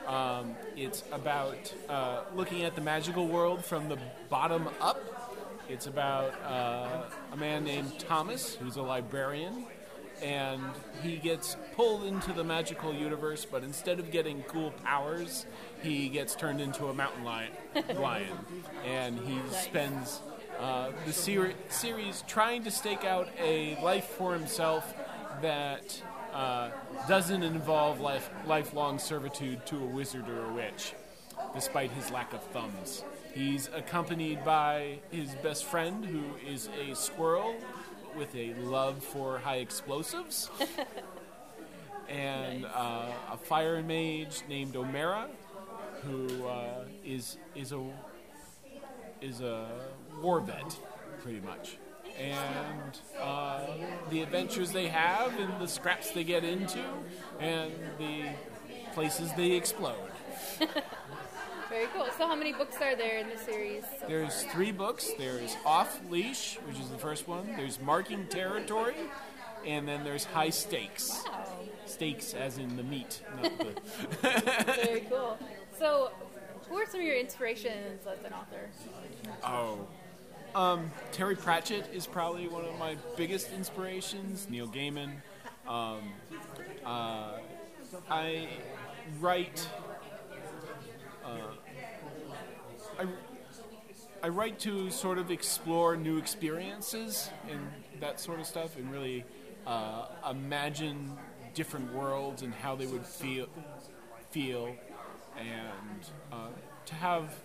Um, 0.07 0.55
it's 0.75 1.03
about 1.12 1.74
uh, 1.89 2.21
looking 2.33 2.63
at 2.63 2.75
the 2.75 2.81
magical 2.81 3.27
world 3.27 3.63
from 3.63 3.89
the 3.89 3.97
bottom 4.29 4.69
up. 4.81 5.01
It's 5.69 5.86
about 5.86 6.33
uh, 6.43 7.03
a 7.33 7.38
man 7.38 7.65
named 7.65 8.00
Thomas 8.00 8.55
who's 8.55 8.77
a 8.77 8.81
librarian, 8.81 9.65
and 10.21 10.62
he 11.03 11.17
gets 11.17 11.57
pulled 11.75 12.03
into 12.03 12.33
the 12.33 12.43
magical 12.43 12.93
universe. 12.93 13.45
But 13.45 13.63
instead 13.63 14.00
of 14.00 14.12
getting 14.12 14.43
cool 14.43 14.71
powers, 14.83 15.45
he 15.81 16.09
gets 16.09 16.36
turned 16.36 16.62
into 16.62 16.88
a 16.88 16.93
mountain 16.93 17.24
lion, 17.24 17.51
lion 18.00 18.38
and 18.86 19.19
he 19.19 19.39
spends 19.51 20.21
uh, 20.59 20.91
the 21.05 21.13
ser- 21.13 21.53
series 21.69 22.24
trying 22.27 22.63
to 22.63 22.71
stake 22.71 23.03
out 23.03 23.27
a 23.39 23.79
life 23.83 24.05
for 24.05 24.33
himself 24.33 24.93
that 25.41 26.01
uh, 26.33 26.69
doesn't 27.07 27.43
involve 27.43 28.00
life- 28.00 28.29
lifelong 28.45 29.00
servitude 29.00 29.65
to 29.67 29.77
a 29.77 29.86
wizard 29.86 30.27
or 30.29 30.45
a 30.45 30.53
witch, 30.53 30.93
despite 31.53 31.91
his 31.91 32.09
lack 32.12 32.33
of 32.33 32.41
thumbs. 32.45 33.03
He's 33.33 33.69
accompanied 33.75 34.43
by 34.43 34.97
his 35.12 35.29
best 35.36 35.65
friend, 35.65 36.03
who 36.03 36.24
is 36.47 36.69
a 36.81 36.95
squirrel 36.95 37.55
with 38.17 38.36
a 38.36 38.53
love 38.55 39.03
for 39.03 39.38
high 39.38 39.57
explosives, 39.57 40.50
and 42.09 42.65
uh, 42.65 43.12
a 43.31 43.38
fire 43.38 43.81
mage 43.83 44.41
named 44.50 44.74
Omera, 44.74 45.27
who 46.03 46.45
uh, 46.47 46.83
is 47.05 47.38
is 47.55 47.71
a 47.71 47.83
is 49.21 49.41
a 49.41 49.67
war 50.21 50.39
vet, 50.39 50.75
pretty 51.21 51.41
much. 51.41 51.77
And 52.19 53.00
uh, 53.21 53.62
the 54.09 54.21
adventures 54.24 54.71
they 54.71 54.88
have, 54.88 55.39
and 55.39 55.62
the 55.62 55.67
scraps 55.67 56.12
they 56.12 56.24
get 56.24 56.43
into, 56.43 56.83
and 57.39 57.71
the 58.00 58.29
places 58.93 59.31
they 59.33 59.51
explode. 59.51 60.12
Very 61.69 61.88
cool. 61.93 62.05
So 62.17 62.27
how 62.27 62.36
many 62.36 62.53
books 62.53 62.77
are 62.81 62.95
there 62.95 63.17
in 63.17 63.29
the 63.29 63.38
series? 63.38 63.83
So 64.00 64.07
There's 64.07 64.43
three 64.45 64.71
books. 64.71 65.12
There's 65.17 65.55
Off 65.65 66.00
Leash, 66.09 66.57
which 66.65 66.79
is 66.79 66.89
the 66.89 66.97
first 66.97 67.27
one. 67.27 67.47
There's 67.57 67.79
Marking 67.79 68.25
Territory, 68.27 68.95
and 69.65 69.88
then 69.88 70.03
there's 70.03 70.24
High 70.24 70.50
Stakes. 70.50 71.24
Wow. 71.27 71.45
Stakes 71.86 72.33
as 72.33 72.57
in 72.57 72.77
the 72.77 72.83
meat, 72.83 73.21
not 73.41 73.51
the. 73.57 73.75
Very 74.86 75.01
cool. 75.09 75.38
So, 75.77 76.12
who 76.69 76.75
are 76.77 76.86
some 76.86 77.00
of 77.01 77.05
your 77.05 77.17
inspirations 77.17 78.01
as 78.07 78.24
an 78.25 78.33
author? 78.33 78.69
Oh. 79.43 79.88
Um, 80.55 80.91
Terry 81.12 81.36
Pratchett 81.36 81.88
is 81.93 82.07
probably 82.07 82.47
one 82.47 82.65
of 82.65 82.77
my 82.79 82.95
biggest 83.15 83.51
inspirations. 83.51 84.47
Neil 84.50 84.67
Gaiman. 84.67 85.12
Um, 85.67 86.13
uh, 86.86 87.33
I 88.09 88.47
write. 89.19 89.67
Uh, 91.24 91.38
I, 93.00 93.05
I 94.24 94.29
write 94.29 94.59
to 94.59 94.89
sort 94.89 95.17
of 95.17 95.31
explore 95.31 95.95
new 95.95 96.17
experiences 96.17 97.29
and 97.50 97.59
that 98.00 98.19
sort 98.19 98.39
of 98.39 98.45
stuff, 98.45 98.75
and 98.77 98.91
really 98.91 99.24
uh, 99.65 100.07
imagine 100.29 101.17
different 101.53 101.93
worlds 101.93 102.41
and 102.41 102.53
how 102.53 102.75
they 102.75 102.86
would 102.88 103.05
feel, 103.05 103.47
feel, 104.31 104.75
and 105.38 106.09
uh, 106.31 106.47
to 106.86 106.95
have 106.95 107.36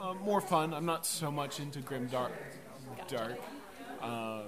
uh, 0.00 0.14
more 0.14 0.40
fun. 0.40 0.72
I'm 0.72 0.86
not 0.86 1.04
so 1.06 1.30
much 1.30 1.60
into 1.60 1.80
grim 1.80 2.06
dark. 2.06 2.32
Dark. 3.08 3.38
Um, 4.02 4.42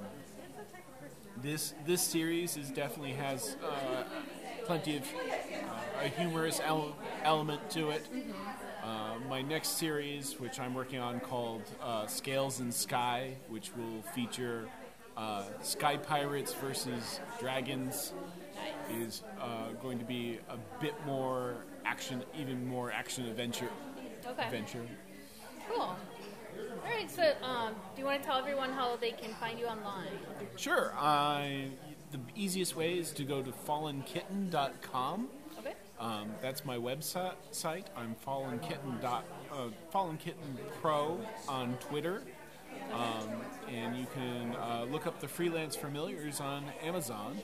this 1.43 1.75
this 1.87 2.03
series 2.03 2.57
is 2.57 2.71
definitely 2.71 3.13
has 3.13 3.57
uh, 3.65 4.05
plenty 4.67 4.99
of 4.99 5.03
uh, 5.05 6.05
a 6.05 6.09
humorous 6.09 6.61
ele- 6.61 6.97
element 7.25 7.71
to 7.71 7.91
it. 7.91 8.07
Uh, 8.13 8.50
my 9.31 9.41
next 9.41 9.79
series, 9.79 10.41
which 10.41 10.59
I'm 10.59 10.75
working 10.75 10.99
on, 10.99 11.21
called 11.21 11.63
uh, 11.81 12.09
Scales 12.09 12.59
in 12.59 12.73
Sky, 12.73 13.37
which 13.49 13.71
will 13.77 14.03
feature 14.13 14.69
uh, 15.17 15.45
sky 15.63 15.97
pirates 15.97 16.53
versus 16.55 17.21
dragons, 17.39 18.13
is 18.93 19.23
uh, 19.41 19.69
going 19.81 20.01
to 20.01 20.05
be 20.05 20.41
a 20.49 20.57
bit 20.81 20.95
more 21.07 21.55
action, 21.85 22.25
even 22.37 22.67
more 22.67 22.91
action 22.91 23.25
adventure. 23.27 23.69
Okay. 24.27 24.43
Adventure. 24.43 24.85
Cool. 25.69 25.81
All 25.81 25.97
right. 26.85 27.09
So, 27.09 27.33
um, 27.45 27.75
do 27.95 28.01
you 28.01 28.07
want 28.07 28.23
to 28.23 28.27
tell 28.27 28.37
everyone 28.37 28.73
how 28.73 28.97
they 28.97 29.13
can 29.13 29.33
find 29.35 29.61
you 29.61 29.67
online? 29.67 30.09
Sure. 30.57 30.93
I 30.99 31.69
the 32.11 32.19
easiest 32.35 32.75
way 32.75 32.99
is 32.99 33.13
to 33.13 33.23
go 33.23 33.43
to 33.43 33.53
fallenkitten.com. 33.53 35.29
Okay. 35.61 35.75
Um, 36.01 36.31
that's 36.41 36.65
my 36.65 36.79
website. 36.79 37.35
Site. 37.51 37.89
I'm 37.95 38.17
fallenkitten. 38.27 39.03
Dot, 39.03 39.25
uh, 39.53 39.69
Fallen 39.91 40.17
Kitten 40.17 40.57
Pro 40.81 41.21
on 41.47 41.75
Twitter, 41.75 42.23
um, 42.91 43.29
and 43.69 43.95
you 43.97 44.07
can 44.15 44.57
uh, 44.57 44.87
look 44.91 45.07
up 45.07 45.21
the 45.21 45.29
freelance 45.29 45.77
familiars 45.77 46.41
on 46.41 46.65
Amazon. 46.83 47.39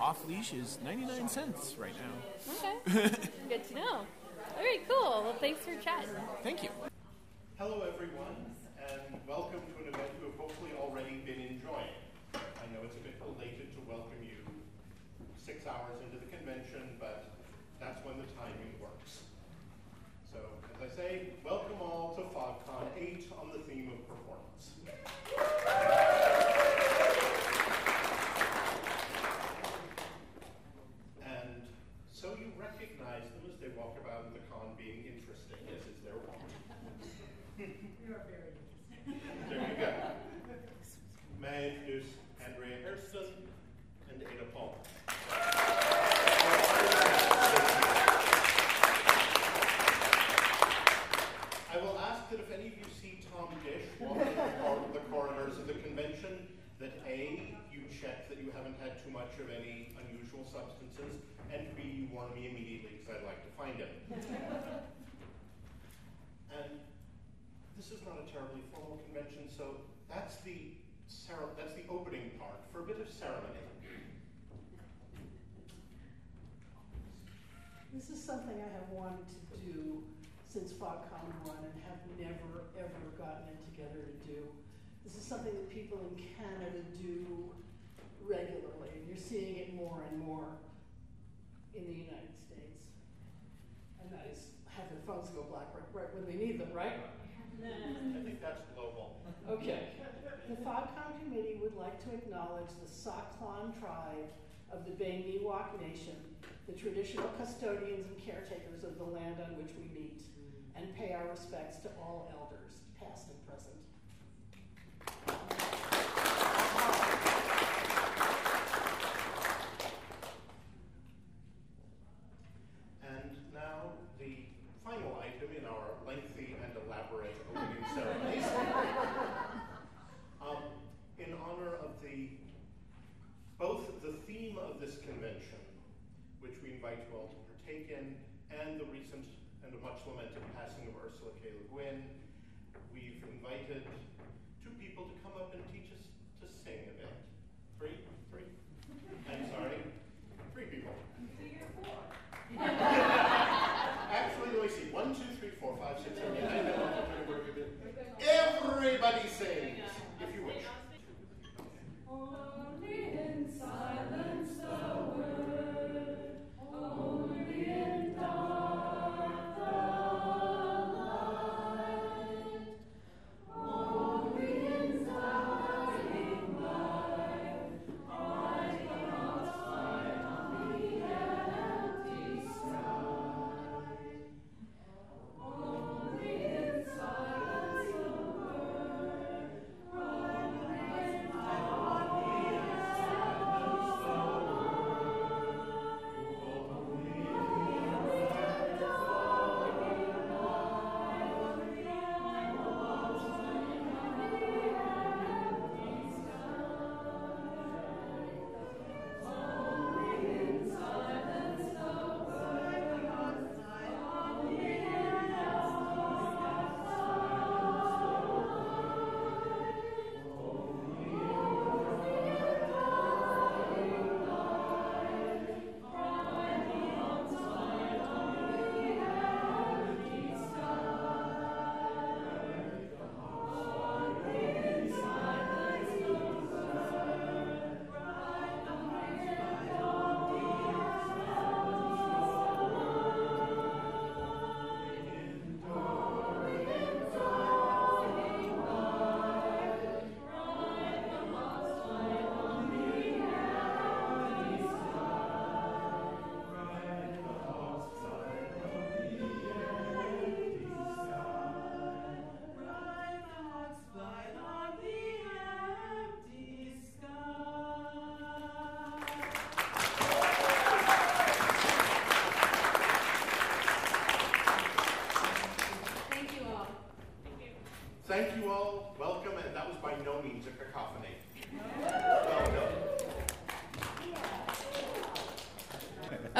Off 0.00 0.24
leash 0.28 0.54
is 0.54 0.78
99 0.84 1.28
cents 1.28 1.74
right 1.78 1.92
now. 1.98 2.54
Okay. 2.54 3.10
Good 3.48 3.68
to 3.68 3.74
know. 3.74 3.94
All 3.96 4.06
right. 4.62 4.80
Cool. 4.88 5.22
Well, 5.24 5.34
thanks 5.40 5.60
for 5.64 5.74
chatting. 5.82 6.10
Thank 6.44 6.62
you. 6.62 6.68
Hello, 7.58 7.82
everyone, 7.92 8.54
and 8.88 9.20
welcome 9.26 9.60
to 9.60 9.82
an 9.82 9.88
event 9.92 10.08
you 10.20 10.30
have 10.30 10.38
hopefully 10.38 10.70
already 10.80 11.22
been 11.26 11.40
enjoying. 11.40 11.98
I 12.34 12.66
know 12.72 12.80
it's 12.84 12.96
a 12.96 13.00
bit 13.02 13.18
belated 13.18 13.74
to 13.74 13.80
welcome 13.90 14.22
you 14.22 14.38
six 15.44 15.66
hours 15.66 15.98
into 16.06 16.24
the 16.24 16.30
convention, 16.34 16.96
but 16.98 17.30
that's 17.80 18.04
when 18.04 18.16
the 18.18 18.24
timing 18.36 18.76
works. 18.80 19.20
So, 20.32 20.38
as 20.76 20.92
I 20.92 20.96
say, 20.96 21.28
welcome 21.44 21.80
all 21.80 22.14
to 22.16 22.22
FogCon 22.36 22.86
8 22.96 23.32
on 23.40 23.50
the 23.52 23.58
theme 23.64 23.90
of 23.90 24.06
performance. 24.06 24.76
And 31.24 31.62
so 32.12 32.28
you 32.38 32.52
recognize 32.60 33.24
them 33.30 33.48
as 33.48 33.58
they 33.60 33.68
walk 33.76 33.96
about 34.04 34.32
the 34.34 34.40
con 34.50 34.68
being 34.76 35.04
interesting, 35.06 35.58
as 35.68 35.82
is 35.88 35.98
their 36.04 36.20
wont. 36.28 36.40
There 39.48 39.58
you 39.58 39.76
go. 39.80 39.92
May 41.40 41.48
I 41.48 41.68
introduce 41.74 42.06
Andrea 42.46 42.76
Hairston 42.84 43.26
and 44.10 44.22
Ada 44.22 44.44
Palmer. 44.54 44.76
I 51.72 51.76
will 51.80 51.98
ask 51.98 52.28
that 52.30 52.40
if 52.40 52.50
any 52.52 52.68
of 52.68 52.78
you 52.78 52.84
see 53.00 53.20
Tom 53.32 53.48
Disch 53.64 53.86
walking 54.00 54.34
the 54.34 54.52
cor- 54.60 54.82
the 54.92 54.98
corridors 55.10 55.56
of 55.58 55.66
the 55.66 55.74
convention 55.74 56.46
that 56.80 56.92
A, 57.06 57.56
you 57.72 57.80
check 58.00 58.32
that 58.32 58.40
you 58.40 58.48
haven't 58.56 58.80
had 58.80 58.96
too 59.04 59.12
much 59.12 59.36
of 59.36 59.52
any 59.52 59.92
unusual 60.00 60.48
substances, 60.48 61.20
and 61.52 61.68
B, 61.76 61.84
you 61.84 62.08
warn 62.08 62.32
me 62.32 62.48
immediately 62.48 63.04
because 63.04 63.20
I'd 63.20 63.28
like 63.28 63.44
to 63.44 63.52
find 63.60 63.76
it. 63.76 63.92
and 66.56 66.80
this 67.76 67.92
is 67.92 68.00
not 68.08 68.16
a 68.16 68.26
terribly 68.32 68.64
formal 68.72 68.96
convention, 69.04 69.52
so 69.52 69.84
that's 70.08 70.40
the 70.48 70.72
that's 71.58 71.74
the 71.74 71.84
opening 71.90 72.30
part 72.38 72.62
for 72.72 72.80
a 72.80 72.86
bit 72.86 73.00
of 73.00 73.10
ceremony. 73.12 73.60
This 77.92 78.08
is 78.08 78.22
something 78.22 78.54
I 78.54 78.70
have 78.78 78.88
wanted 78.94 79.26
to 79.28 79.56
do 79.66 80.00
since 80.48 80.70
FogCon 80.72 81.26
1 81.42 81.56
and 81.58 81.74
have 81.90 81.98
never, 82.16 82.70
ever 82.78 83.02
gotten 83.18 83.50
it 83.50 83.58
together 83.74 83.98
to 84.06 84.14
do. 84.30 84.46
This 85.04 85.16
is 85.16 85.26
something 85.26 85.52
that 85.52 85.68
people 85.68 85.98
in 86.06 86.14
Canada 86.38 86.86
do 87.02 87.50
regularly, 88.28 88.90
and 88.96 89.06
you're 89.06 89.16
seeing 89.16 89.56
it 89.56 89.74
more 89.74 90.02
and 90.10 90.18
more 90.18 90.46
in 91.74 91.86
the 91.86 91.92
United 91.92 92.34
States. 92.36 92.82
And 94.02 94.12
that 94.12 94.26
is 94.30 94.50
have 94.76 94.88
their 94.90 95.02
phones 95.06 95.30
go 95.30 95.42
black 95.42 95.68
right, 95.74 95.84
right 95.92 96.14
when 96.14 96.26
they 96.26 96.38
need 96.38 96.60
them, 96.60 96.72
right? 96.72 96.98
I 97.60 98.22
think 98.24 98.40
that's 98.40 98.62
global. 98.74 99.20
Okay. 99.48 99.90
The 100.48 100.56
FogCon 100.56 101.20
committee 101.22 101.58
would 101.60 101.76
like 101.76 102.02
to 102.08 102.14
acknowledge 102.14 102.70
the 102.82 102.88
Saklan 102.88 103.78
tribe 103.78 104.32
of 104.72 104.84
the 104.84 104.92
Bay 104.92 105.24
Miwok 105.28 105.80
Nation, 105.80 106.16
the 106.66 106.72
traditional 106.72 107.28
custodians 107.38 108.06
and 108.06 108.18
caretakers 108.18 108.82
of 108.84 108.96
the 108.98 109.04
land 109.04 109.36
on 109.44 109.56
which 109.56 109.70
we 109.76 109.86
meet, 109.94 110.22
and 110.76 110.94
pay 110.96 111.12
our 111.12 111.28
respects 111.28 111.76
to 111.78 111.88
all 112.00 112.32
elders, 112.40 112.80
past 112.98 113.26
and 113.28 113.46
present. 113.46 113.59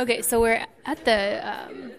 Okay, 0.01 0.23
so 0.23 0.41
we're 0.41 0.65
at 0.87 1.05
the 1.05 1.41
um, 1.47 1.93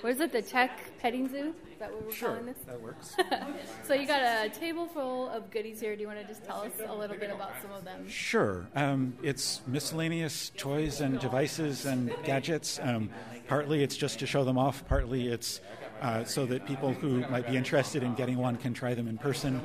where's 0.00 0.18
it? 0.20 0.32
The 0.32 0.40
Tech 0.40 0.70
Petting 0.98 1.28
Zoo. 1.28 1.54
Is 1.70 1.78
that 1.78 1.92
what 1.92 2.06
we're 2.06 2.12
Sure, 2.12 2.28
calling 2.30 2.46
this? 2.46 2.56
that 2.66 2.80
works. 2.80 3.14
So 3.84 3.92
you 3.92 4.06
got 4.06 4.22
a 4.22 4.48
table 4.48 4.86
full 4.86 5.28
of 5.28 5.50
goodies 5.50 5.78
here. 5.78 5.94
Do 5.94 6.00
you 6.00 6.06
want 6.08 6.20
to 6.20 6.26
just 6.26 6.42
tell 6.44 6.62
us 6.62 6.72
a 6.86 6.94
little 6.94 7.16
bit 7.18 7.30
about 7.30 7.52
some 7.60 7.70
of 7.72 7.84
them? 7.84 8.08
Sure. 8.08 8.66
Um, 8.74 9.12
it's 9.22 9.60
miscellaneous 9.66 10.52
toys 10.56 11.02
and 11.02 11.20
devices 11.20 11.84
and 11.84 12.14
gadgets. 12.24 12.80
Um, 12.82 13.10
partly 13.46 13.82
it's 13.82 13.96
just 13.96 14.20
to 14.20 14.26
show 14.26 14.44
them 14.44 14.56
off, 14.56 14.86
partly 14.88 15.28
it's 15.28 15.60
uh, 16.00 16.24
so 16.24 16.46
that 16.46 16.64
people 16.66 16.94
who 16.94 17.20
might 17.28 17.46
be 17.46 17.56
interested 17.58 18.02
in 18.02 18.14
getting 18.14 18.38
one 18.38 18.56
can 18.56 18.72
try 18.72 18.94
them 18.94 19.06
in 19.06 19.18
person. 19.18 19.60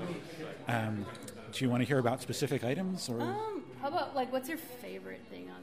Um, 0.67 1.05
do 1.53 1.63
you 1.63 1.69
want 1.71 1.81
to 1.81 1.87
hear 1.87 1.99
about 1.99 2.21
specific 2.21 2.65
items 2.65 3.07
or 3.07 3.21
Um, 3.21 3.63
how 3.81 3.87
about 3.87 4.15
like 4.15 4.31
what's 4.33 4.49
your 4.49 4.57
favorite 4.57 5.21
thing 5.29 5.49
on 5.57 5.62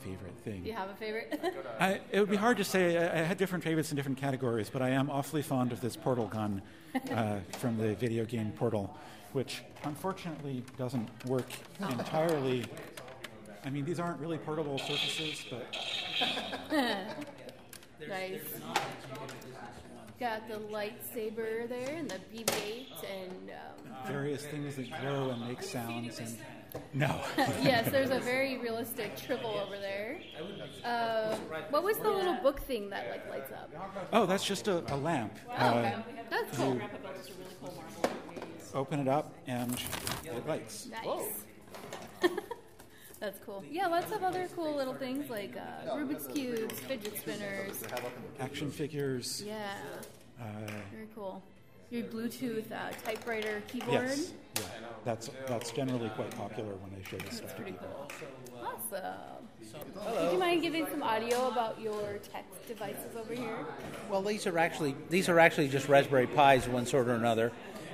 favorite 0.00 0.36
thing? 0.44 0.62
Do 0.62 0.68
you 0.68 0.74
have 0.74 0.90
a 0.90 0.94
favorite? 0.94 1.40
I, 1.78 2.00
it 2.10 2.20
would 2.20 2.30
be 2.30 2.36
hard 2.36 2.56
to 2.56 2.64
say. 2.64 2.96
I, 2.96 3.20
I 3.20 3.22
had 3.22 3.38
different 3.38 3.64
favorites 3.64 3.90
in 3.90 3.96
different 3.96 4.18
categories, 4.18 4.70
but 4.70 4.82
I 4.82 4.90
am 4.90 5.10
awfully 5.10 5.42
fond 5.42 5.72
of 5.72 5.80
this 5.80 5.96
portal 5.96 6.26
gun 6.26 6.62
uh, 7.12 7.38
from 7.58 7.76
the 7.76 7.94
video 7.94 8.24
game 8.24 8.52
Portal, 8.52 8.96
which 9.32 9.62
unfortunately 9.84 10.64
doesn't 10.76 11.08
work 11.26 11.50
entirely. 11.80 12.64
I 13.64 13.70
mean, 13.70 13.84
these 13.84 14.00
aren't 14.00 14.18
really 14.20 14.38
portable 14.38 14.78
surfaces, 14.78 15.44
but 15.50 15.66
nice. 18.08 18.40
Got 20.20 20.48
the 20.48 20.56
lightsaber 20.56 21.66
there 21.66 21.96
and 21.96 22.10
the 22.10 22.16
BB-8 22.32 22.86
and 23.10 23.50
um, 23.50 24.06
various 24.06 24.44
things 24.44 24.76
that 24.76 25.00
glow 25.00 25.30
and 25.30 25.48
make 25.48 25.62
sounds. 25.62 26.18
And 26.18 26.36
no, 26.92 27.22
yes, 27.62 27.90
there's 27.90 28.10
a 28.10 28.18
very 28.20 28.58
realistic 28.58 29.16
tribble 29.16 29.58
over 29.66 29.78
there. 29.78 30.18
Um, 30.84 31.38
what 31.70 31.82
was 31.82 31.96
the 31.96 32.10
little 32.10 32.34
book 32.34 32.60
thing 32.60 32.90
that 32.90 33.08
like 33.10 33.30
lights 33.30 33.50
up? 33.52 33.70
oh, 34.12 34.26
that's 34.26 34.44
just 34.44 34.68
a, 34.68 34.84
a 34.92 34.96
lamp. 34.98 35.32
Oh, 35.58 35.68
okay, 35.78 35.94
Uh, 35.94 36.02
that's 36.28 36.56
cool. 36.58 36.78
open 38.74 39.00
it 39.00 39.08
up, 39.08 39.32
and 39.46 39.72
it 40.26 40.46
lights. 40.46 40.88
Nice. 40.90 41.44
That's 43.20 43.38
cool. 43.44 43.62
Yeah, 43.70 43.86
lots 43.86 44.10
of 44.12 44.22
other 44.22 44.48
cool 44.56 44.74
little 44.74 44.94
things 44.94 45.28
like 45.28 45.54
uh, 45.56 45.94
Rubik's 45.94 46.26
cubes, 46.26 46.78
fidget 46.80 47.18
spinners. 47.18 47.82
Action 48.40 48.70
figures. 48.70 49.42
Yeah, 49.46 49.72
Uh, 50.40 50.44
very 50.90 51.06
cool. 51.14 51.42
Your 51.90 52.04
Bluetooth 52.04 52.70
uh, 52.72 52.90
typewriter 53.04 53.62
keyboard. 53.68 53.92
yes, 54.08 54.32
yeah, 54.56 54.62
that's 55.04 55.28
that's 55.46 55.70
generally 55.72 56.08
quite 56.10 56.30
popular 56.30 56.72
when 56.76 56.92
they 56.96 57.02
show 57.10 57.16
this 57.18 57.38
stuff. 57.38 57.50
to 57.50 57.56
Pretty 57.56 57.72
people. 57.72 58.08
cool. 58.52 58.64
Awesome. 58.64 60.14
Would 60.22 60.32
you 60.32 60.38
mind 60.38 60.62
giving 60.62 60.86
some 60.86 61.02
audio 61.02 61.48
about 61.48 61.80
your 61.80 62.18
tech 62.32 62.44
devices 62.66 63.16
over 63.18 63.34
here? 63.34 63.66
Well, 64.08 64.22
these 64.22 64.46
are 64.46 64.56
actually 64.58 64.94
these 65.10 65.28
are 65.28 65.38
actually 65.40 65.68
just 65.68 65.88
Raspberry 65.88 66.26
Pis 66.28 66.66
of 66.66 66.72
one 66.72 66.86
sort 66.86 67.08
or 67.08 67.14
another. 67.14 67.50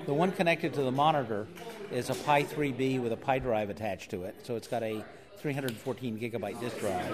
The 0.06 0.14
one 0.14 0.30
connected 0.30 0.72
to 0.74 0.82
the 0.82 0.92
monitor 0.92 1.48
is 1.90 2.10
a 2.10 2.14
Pi 2.14 2.44
3B 2.44 3.02
with 3.02 3.12
a 3.12 3.16
Pi 3.16 3.40
drive 3.40 3.70
attached 3.70 4.12
to 4.12 4.22
it, 4.22 4.36
so 4.44 4.54
it's 4.54 4.68
got 4.68 4.84
a 4.84 5.04
314 5.38 6.16
gigabyte 6.16 6.60
disk 6.60 6.78
drive. 6.78 7.12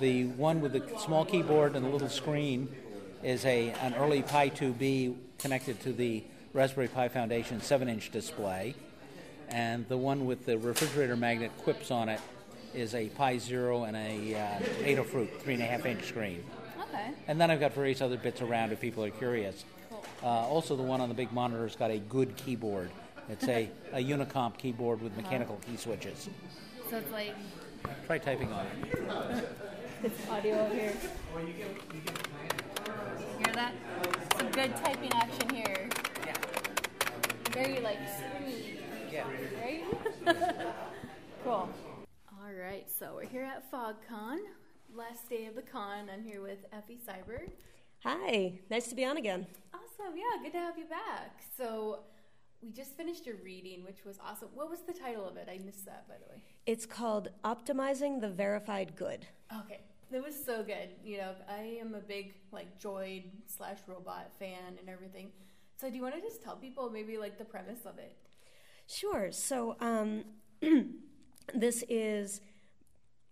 The 0.00 0.26
one 0.26 0.60
with 0.60 0.74
the 0.74 0.82
small 0.98 1.24
keyboard 1.24 1.74
and 1.74 1.82
the 1.82 1.88
little 1.88 2.10
screen 2.10 2.68
is 3.22 3.46
a 3.46 3.70
an 3.80 3.94
early 3.94 4.20
Pi 4.20 4.50
2B 4.50 5.16
connected 5.38 5.80
to 5.80 5.94
the 5.94 6.22
Raspberry 6.52 6.88
Pi 6.88 7.08
Foundation 7.08 7.60
7-inch 7.60 8.10
display, 8.10 8.74
and 9.48 9.88
the 9.88 9.96
one 9.96 10.26
with 10.26 10.44
the 10.44 10.58
refrigerator 10.58 11.16
magnet 11.16 11.52
quips 11.62 11.90
on 11.90 12.10
it 12.10 12.20
is 12.74 12.94
a 12.94 13.08
Pi 13.08 13.38
Zero 13.38 13.84
and 13.84 13.96
a 13.96 14.34
uh, 14.34 14.84
Adafruit 14.84 15.38
three 15.38 15.54
and 15.54 15.62
a 15.62 15.66
half 15.66 15.86
inch 15.86 16.04
screen. 16.04 16.44
Okay. 16.82 17.12
And 17.28 17.40
then 17.40 17.50
I've 17.50 17.60
got 17.60 17.72
various 17.72 18.02
other 18.02 18.18
bits 18.18 18.42
around 18.42 18.72
if 18.72 18.80
people 18.80 19.02
are 19.04 19.10
curious. 19.10 19.64
Uh, 20.24 20.28
also, 20.48 20.74
the 20.74 20.82
one 20.82 21.02
on 21.02 21.10
the 21.10 21.14
big 21.14 21.30
monitor's 21.32 21.76
got 21.76 21.90
a 21.90 21.98
good 21.98 22.34
keyboard. 22.36 22.90
It's 23.28 23.46
a, 23.46 23.68
a 23.92 24.02
Unicomp 24.02 24.56
keyboard 24.56 25.02
with 25.02 25.14
mechanical 25.18 25.60
key 25.66 25.76
switches. 25.76 26.30
So 26.88 26.96
it's 26.96 27.12
like 27.12 27.34
Try 28.06 28.16
typing 28.16 28.50
on 28.50 28.64
it. 28.64 29.48
it's 30.02 30.28
audio 30.30 30.64
over 30.64 30.74
here. 30.74 30.92
Hear 33.38 33.52
that? 33.52 33.74
Some 34.38 34.50
good 34.52 34.74
typing 34.76 35.12
action 35.12 35.54
here. 35.54 35.90
Yeah. 36.24 36.34
Very 37.52 37.80
like 37.80 37.98
springy, 38.08 38.78
Yeah. 39.12 39.26
right? 39.62 39.84
cool. 41.44 41.68
All 42.42 42.52
right, 42.58 42.86
so 42.90 43.12
we're 43.16 43.26
here 43.26 43.44
at 43.44 43.70
FogCon, 43.70 44.38
last 44.94 45.28
day 45.28 45.44
of 45.46 45.54
the 45.54 45.62
con. 45.62 46.08
I'm 46.12 46.24
here 46.24 46.40
with 46.40 46.64
Effie 46.72 46.98
Seiberg. 47.06 47.50
Hi, 48.04 48.52
nice 48.70 48.88
to 48.88 48.94
be 48.94 49.04
on 49.04 49.16
again. 49.18 49.46
Awesome, 50.04 50.18
yeah, 50.18 50.42
good 50.42 50.52
to 50.52 50.58
have 50.58 50.76
you 50.76 50.84
back. 50.84 51.42
So 51.56 52.00
we 52.62 52.70
just 52.70 52.96
finished 52.96 53.26
your 53.26 53.36
reading, 53.44 53.84
which 53.84 54.04
was 54.04 54.18
awesome. 54.24 54.48
What 54.54 54.68
was 54.68 54.80
the 54.80 54.92
title 54.92 55.26
of 55.26 55.36
it? 55.36 55.48
I 55.50 55.58
missed 55.64 55.84
that, 55.86 56.06
by 56.08 56.14
the 56.14 56.32
way. 56.32 56.42
It's 56.66 56.86
called 56.86 57.28
Optimizing 57.44 58.20
the 58.20 58.28
Verified 58.28 58.96
Good. 58.96 59.26
Okay, 59.60 59.80
that 60.10 60.22
was 60.22 60.34
so 60.34 60.62
good. 60.62 60.90
You 61.04 61.18
know, 61.18 61.34
I 61.48 61.78
am 61.80 61.94
a 61.94 62.00
big 62.00 62.34
like 62.52 62.78
droid 62.80 63.24
slash 63.46 63.78
robot 63.86 64.30
fan 64.38 64.76
and 64.78 64.88
everything. 64.88 65.30
So 65.80 65.88
do 65.88 65.96
you 65.96 66.02
want 66.02 66.16
to 66.16 66.20
just 66.20 66.42
tell 66.42 66.56
people 66.56 66.90
maybe 66.90 67.16
like 67.16 67.38
the 67.38 67.44
premise 67.44 67.86
of 67.86 67.98
it? 67.98 68.16
Sure, 68.86 69.32
so 69.32 69.76
um, 69.80 70.24
this 71.54 71.84
is 71.88 72.40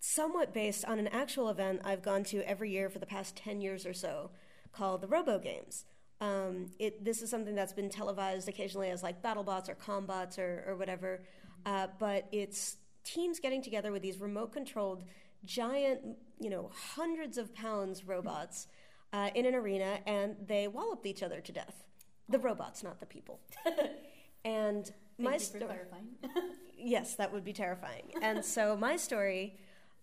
somewhat 0.01 0.55
based 0.55 0.85
on 0.85 0.99
an 0.99 1.09
actual 1.09 1.49
event 1.49 1.81
I've 1.85 2.03
gone 2.03 2.25
to 2.25 2.49
every 2.49 2.71
year 2.71 2.89
for 2.89 2.99
the 2.99 3.07
past 3.07 3.37
10 3.37 3.61
years 3.61 3.85
or 3.85 3.93
so 3.93 4.31
called 4.73 5.03
the 5.03 5.07
Robo 5.07 5.39
Games. 5.39 5.85
Um, 6.23 6.71
it, 6.79 7.05
this 7.05 7.21
is 7.21 7.31
something 7.31 7.57
that's 7.57 7.73
been 7.73 7.91
televised 7.91 8.49
occasionally 8.49 8.91
as 8.91 9.03
like 9.03 9.21
BattleBots 9.23 9.69
or 9.69 9.75
Combots 9.75 10.39
or, 10.39 10.65
or 10.69 10.77
whatever, 10.77 11.25
uh, 11.67 11.89
but 11.99 12.29
it's 12.31 12.77
teams 13.03 13.41
getting 13.41 13.61
together 13.61 13.91
with 13.91 14.03
these 14.03 14.21
remote 14.21 14.53
controlled, 14.53 15.03
giant, 15.45 16.01
you 16.39 16.49
know, 16.49 16.71
hundreds 16.95 17.39
of 17.39 17.53
pounds 17.57 18.07
robots 18.07 18.69
uh, 19.13 19.31
in 19.35 19.47
an 19.47 19.57
arena 19.57 19.99
and 20.07 20.37
they 20.47 20.69
wallop 20.69 21.05
each 21.07 21.25
other 21.25 21.41
to 21.41 21.51
death. 21.51 21.83
The 22.29 22.39
robots, 22.39 22.85
not 22.85 23.01
the 23.01 23.07
people. 23.07 23.41
and 24.45 24.93
my 25.19 25.39
for. 25.39 26.19
Yes, 26.85 27.15
that 27.15 27.33
would 27.33 27.45
be 27.45 27.53
terrifying. 27.53 28.11
and 28.23 28.45
so 28.45 28.77
my 28.77 28.97
story 28.97 29.57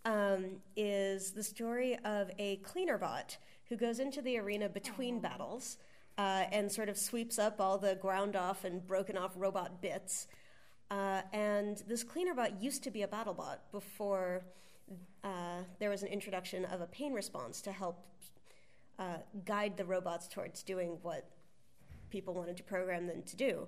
um, 0.06 0.62
is 0.78 1.32
the 1.32 1.44
story 1.44 1.98
of 2.06 2.32
a 2.40 2.56
cleaner 2.58 2.98
bot 2.98 3.38
who 3.68 3.76
goes 3.76 4.00
into 4.00 4.22
the 4.22 4.38
arena 4.38 4.70
between 4.70 5.20
battles 5.20 5.78
uh, 6.20 6.44
and 6.52 6.70
sort 6.70 6.90
of 6.90 6.98
sweeps 6.98 7.40
up 7.40 7.62
all 7.62 7.78
the 7.78 7.96
ground 7.96 8.36
off 8.36 8.66
and 8.66 8.86
broken 8.86 9.18
off 9.18 9.32
robot 9.38 9.82
bits. 9.82 10.28
Uh, 10.92 11.22
and 11.32 11.82
this 11.88 12.04
cleaner 12.04 12.34
bot 12.34 12.62
used 12.62 12.84
to 12.84 12.92
be 12.92 13.04
a 13.04 13.08
battle 13.08 13.34
bot 13.34 13.72
before 13.72 14.44
uh, 15.24 15.62
there 15.80 15.90
was 15.90 16.04
an 16.04 16.10
introduction 16.10 16.66
of 16.66 16.82
a 16.82 16.88
pain 16.88 17.14
response 17.14 17.62
to 17.62 17.72
help 17.72 18.06
uh, 18.98 19.20
guide 19.46 19.78
the 19.78 19.86
robots 19.86 20.28
towards 20.28 20.62
doing 20.62 20.98
what 21.04 21.30
people 22.10 22.34
wanted 22.34 22.58
to 22.58 22.64
program 22.64 23.08
them 23.08 23.22
to 23.24 23.38
do. 23.38 23.66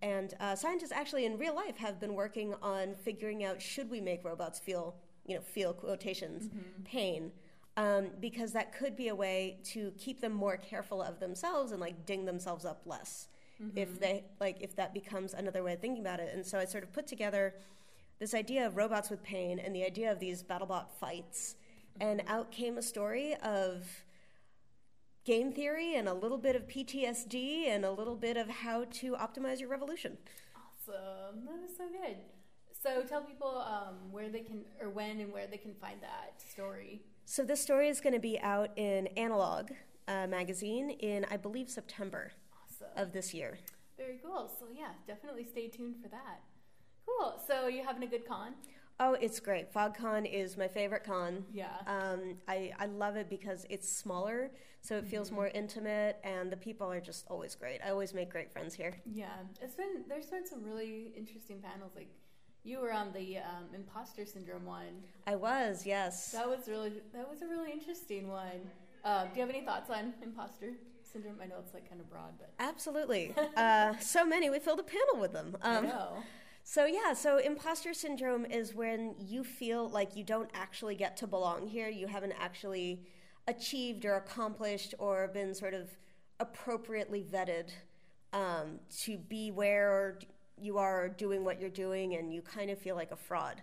And 0.00 0.32
uh, 0.40 0.54
scientists 0.56 0.92
actually 0.92 1.26
in 1.26 1.36
real 1.36 1.54
life 1.54 1.76
have 1.76 2.00
been 2.00 2.14
working 2.14 2.54
on 2.62 2.94
figuring 2.94 3.44
out 3.44 3.60
should 3.60 3.90
we 3.90 4.00
make 4.00 4.24
robots 4.24 4.58
feel, 4.58 4.94
you 5.26 5.34
know, 5.34 5.42
feel 5.42 5.74
quotations, 5.74 6.48
pain. 6.84 7.30
Um, 7.76 8.08
because 8.20 8.52
that 8.52 8.76
could 8.76 8.96
be 8.96 9.08
a 9.08 9.14
way 9.14 9.58
to 9.66 9.92
keep 9.96 10.20
them 10.20 10.32
more 10.32 10.56
careful 10.56 11.00
of 11.00 11.20
themselves 11.20 11.70
and 11.72 11.80
like 11.80 12.04
ding 12.04 12.24
themselves 12.24 12.64
up 12.64 12.82
less 12.84 13.28
if 13.76 14.00
they 14.00 14.24
like 14.40 14.56
if 14.60 14.74
that 14.74 14.92
becomes 14.92 15.34
another 15.34 15.62
way 15.62 15.74
of 15.74 15.80
thinking 15.80 16.00
about 16.00 16.18
it 16.18 16.32
and 16.34 16.44
so 16.44 16.58
i 16.58 16.64
sort 16.64 16.82
of 16.82 16.92
put 16.92 17.06
together 17.06 17.54
this 18.18 18.34
idea 18.34 18.66
of 18.66 18.76
robots 18.76 19.10
with 19.10 19.22
pain 19.22 19.58
and 19.58 19.74
the 19.74 19.84
idea 19.84 20.10
of 20.10 20.18
these 20.18 20.42
battlebot 20.42 20.90
fights 20.98 21.56
and 22.00 22.22
out 22.26 22.50
came 22.50 22.78
a 22.78 22.82
story 22.82 23.34
of 23.42 23.86
game 25.24 25.52
theory 25.52 25.94
and 25.94 26.08
a 26.08 26.14
little 26.14 26.38
bit 26.38 26.56
of 26.56 26.66
PTSD 26.66 27.68
and 27.68 27.84
a 27.84 27.90
little 27.90 28.16
bit 28.16 28.36
of 28.36 28.48
how 28.48 28.84
to 28.84 29.12
optimize 29.12 29.60
your 29.60 29.68
revolution. 29.68 30.16
awesome. 30.56 31.44
That 31.44 31.60
was 31.60 31.70
so 31.76 31.84
good. 31.88 32.16
So 32.82 33.02
tell 33.02 33.22
people 33.22 33.62
um, 33.66 34.10
where 34.10 34.30
they 34.30 34.40
can, 34.40 34.62
or 34.80 34.88
when 34.88 35.20
and 35.20 35.32
where 35.32 35.46
they 35.46 35.58
can 35.58 35.74
find 35.74 36.00
that 36.00 36.40
story. 36.50 37.02
So 37.30 37.44
this 37.44 37.60
story 37.60 37.86
is 37.86 38.00
going 38.00 38.14
to 38.14 38.18
be 38.18 38.40
out 38.40 38.70
in 38.74 39.06
Analog 39.16 39.70
uh, 40.08 40.26
magazine 40.26 40.90
in, 40.90 41.24
I 41.30 41.36
believe, 41.36 41.70
September 41.70 42.32
Awesome. 42.64 42.88
of 42.96 43.12
this 43.12 43.32
year. 43.32 43.56
Very 43.96 44.18
cool. 44.20 44.50
So 44.58 44.66
yeah, 44.76 44.88
definitely 45.06 45.44
stay 45.44 45.68
tuned 45.68 45.94
for 46.02 46.08
that. 46.08 46.40
Cool. 47.06 47.40
So 47.46 47.68
you 47.68 47.84
having 47.84 48.02
a 48.02 48.08
good 48.08 48.26
con? 48.26 48.54
Oh, 48.98 49.12
it's 49.20 49.38
great. 49.38 49.72
FogCon 49.72 50.28
is 50.28 50.56
my 50.56 50.66
favorite 50.66 51.04
con. 51.04 51.44
Yeah. 51.52 51.68
Um, 51.86 52.34
I, 52.48 52.72
I 52.80 52.86
love 52.86 53.14
it 53.14 53.30
because 53.30 53.64
it's 53.70 53.88
smaller, 53.88 54.50
so 54.80 54.96
it 54.96 55.06
feels 55.06 55.30
more 55.30 55.46
intimate, 55.54 56.18
and 56.24 56.50
the 56.50 56.56
people 56.56 56.90
are 56.90 57.00
just 57.00 57.26
always 57.28 57.54
great. 57.54 57.78
I 57.86 57.90
always 57.90 58.12
make 58.12 58.30
great 58.30 58.52
friends 58.52 58.74
here. 58.74 58.96
Yeah, 59.06 59.28
it's 59.62 59.76
been 59.76 60.02
there's 60.08 60.26
been 60.26 60.46
some 60.46 60.64
really 60.64 61.12
interesting 61.16 61.60
panels. 61.60 61.92
Like 61.94 62.10
you 62.64 62.78
were 62.80 62.92
on 62.92 63.12
the 63.12 63.38
um, 63.38 63.64
imposter 63.74 64.24
syndrome 64.26 64.64
one. 64.66 65.02
I 65.26 65.36
was, 65.36 65.86
yes. 65.86 66.32
That 66.32 66.48
was 66.48 66.68
really 66.68 66.92
that 67.14 67.28
was 67.30 67.42
a 67.42 67.46
really 67.46 67.70
interesting 67.72 68.28
one. 68.28 68.60
Uh, 69.04 69.24
do 69.24 69.30
you 69.36 69.40
have 69.40 69.50
any 69.50 69.62
thoughts 69.64 69.88
on 69.90 70.12
imposter 70.22 70.72
syndrome? 71.02 71.36
I 71.42 71.46
know 71.46 71.56
it's 71.58 71.72
like 71.74 71.88
kind 71.88 72.00
of 72.00 72.10
broad, 72.10 72.34
but 72.38 72.52
Absolutely. 72.58 73.34
uh, 73.56 73.94
so 73.98 74.24
many. 74.26 74.50
We 74.50 74.58
filled 74.58 74.80
a 74.80 74.84
panel 74.84 75.18
with 75.20 75.32
them. 75.32 75.56
I 75.62 75.76
Um, 75.76 75.84
know. 75.86 76.22
So 76.62 76.84
yeah, 76.84 77.14
so 77.14 77.38
imposter 77.38 77.94
syndrome 77.94 78.44
is 78.44 78.74
when 78.74 79.14
you 79.18 79.42
feel 79.42 79.88
like 79.88 80.14
you 80.14 80.22
don't 80.22 80.50
actually 80.54 80.94
get 80.94 81.16
to 81.18 81.26
belong 81.26 81.66
here. 81.66 81.88
You 81.88 82.06
haven't 82.06 82.34
actually 82.38 83.06
achieved 83.48 84.04
or 84.04 84.14
accomplished 84.16 84.94
or 84.98 85.26
been 85.28 85.54
sort 85.54 85.72
of 85.74 85.88
appropriately 86.38 87.22
vetted 87.24 87.70
um, 88.32 88.78
to 89.00 89.16
be 89.18 89.50
where 89.50 90.18
you 90.62 90.78
are 90.78 91.08
doing 91.08 91.44
what 91.44 91.60
you're 91.60 91.70
doing, 91.70 92.14
and 92.14 92.32
you 92.32 92.42
kind 92.42 92.70
of 92.70 92.78
feel 92.78 92.96
like 92.96 93.10
a 93.12 93.16
fraud. 93.16 93.62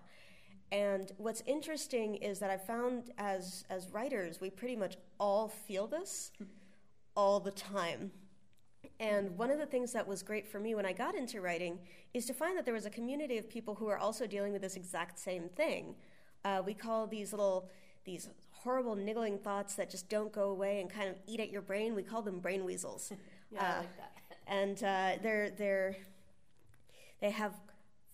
And 0.71 1.11
what's 1.17 1.41
interesting 1.45 2.15
is 2.15 2.39
that 2.39 2.49
I 2.49 2.57
found 2.57 3.11
as 3.17 3.63
as 3.69 3.87
writers, 3.91 4.41
we 4.41 4.49
pretty 4.49 4.75
much 4.75 4.97
all 5.19 5.47
feel 5.47 5.87
this 5.87 6.31
all 7.15 7.39
the 7.39 7.51
time. 7.51 8.11
And 8.99 9.37
one 9.37 9.51
of 9.51 9.59
the 9.59 9.65
things 9.65 9.91
that 9.93 10.07
was 10.07 10.23
great 10.23 10.47
for 10.47 10.59
me 10.59 10.75
when 10.75 10.85
I 10.85 10.93
got 10.93 11.15
into 11.15 11.41
writing 11.41 11.79
is 12.13 12.25
to 12.27 12.33
find 12.33 12.57
that 12.57 12.65
there 12.65 12.73
was 12.73 12.85
a 12.85 12.89
community 12.89 13.37
of 13.37 13.49
people 13.49 13.75
who 13.75 13.87
are 13.87 13.97
also 13.97 14.25
dealing 14.27 14.53
with 14.53 14.61
this 14.61 14.75
exact 14.75 15.19
same 15.19 15.49
thing. 15.49 15.95
Uh, 16.45 16.61
we 16.65 16.73
call 16.73 17.05
these 17.07 17.31
little, 17.33 17.69
these 18.05 18.29
horrible 18.51 18.95
niggling 18.95 19.37
thoughts 19.39 19.75
that 19.75 19.89
just 19.89 20.09
don't 20.09 20.31
go 20.31 20.49
away 20.49 20.79
and 20.81 20.89
kind 20.89 21.09
of 21.09 21.15
eat 21.27 21.39
at 21.39 21.49
your 21.51 21.61
brain. 21.61 21.95
We 21.95 22.03
call 22.03 22.21
them 22.21 22.39
brain 22.39 22.65
weasels. 22.65 23.11
Yeah, 23.49 23.61
I 23.63 23.65
Uh, 23.69 23.77
like 23.79 23.97
that. 23.97 24.11
and 24.47 24.83
uh, 24.83 25.21
they're 25.23 25.49
they're 25.51 25.95
they 27.21 27.31
have 27.31 27.53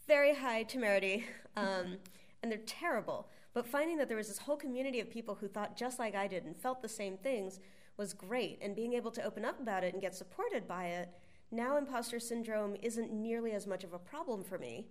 very 0.07 0.35
high 0.35 0.63
temerity, 0.63 1.25
um, 1.55 1.97
and 2.41 2.51
they're 2.51 2.59
terrible. 2.65 3.27
But 3.53 3.67
finding 3.67 3.97
that 3.97 4.07
there 4.07 4.17
was 4.17 4.27
this 4.27 4.39
whole 4.39 4.57
community 4.57 4.99
of 4.99 5.09
people 5.09 5.35
who 5.35 5.47
thought 5.47 5.77
just 5.77 5.99
like 5.99 6.15
I 6.15 6.27
did 6.27 6.43
and 6.45 6.55
felt 6.57 6.81
the 6.81 6.89
same 6.89 7.17
things 7.17 7.59
was 7.97 8.13
great. 8.13 8.57
And 8.61 8.75
being 8.75 8.93
able 8.93 9.11
to 9.11 9.23
open 9.23 9.45
up 9.45 9.59
about 9.59 9.83
it 9.83 9.93
and 9.93 10.01
get 10.01 10.15
supported 10.15 10.67
by 10.67 10.85
it 10.85 11.09
Now, 11.51 11.77
imposter 11.77 12.19
syndrome 12.19 12.75
isn't 12.81 13.13
nearly 13.13 13.51
as 13.51 13.67
much 13.67 13.83
of 13.83 13.93
a 13.93 13.99
problem 13.99 14.43
for 14.43 14.57
me. 14.57 14.87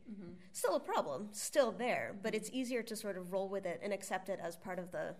Still 0.53 0.77
a 0.77 0.81
problem, 0.81 1.29
still 1.33 1.73
there, 1.73 2.15
but 2.23 2.37
it's 2.37 2.51
easier 2.53 2.85
to 2.85 2.95
sort 2.95 3.17
of 3.17 3.33
roll 3.33 3.49
with 3.49 3.67
it 3.67 3.81
and 3.83 3.93
accept 3.93 4.29
it 4.29 4.39
as 4.41 4.57
part 4.57 4.79
of 4.79 4.93
the 4.93 5.17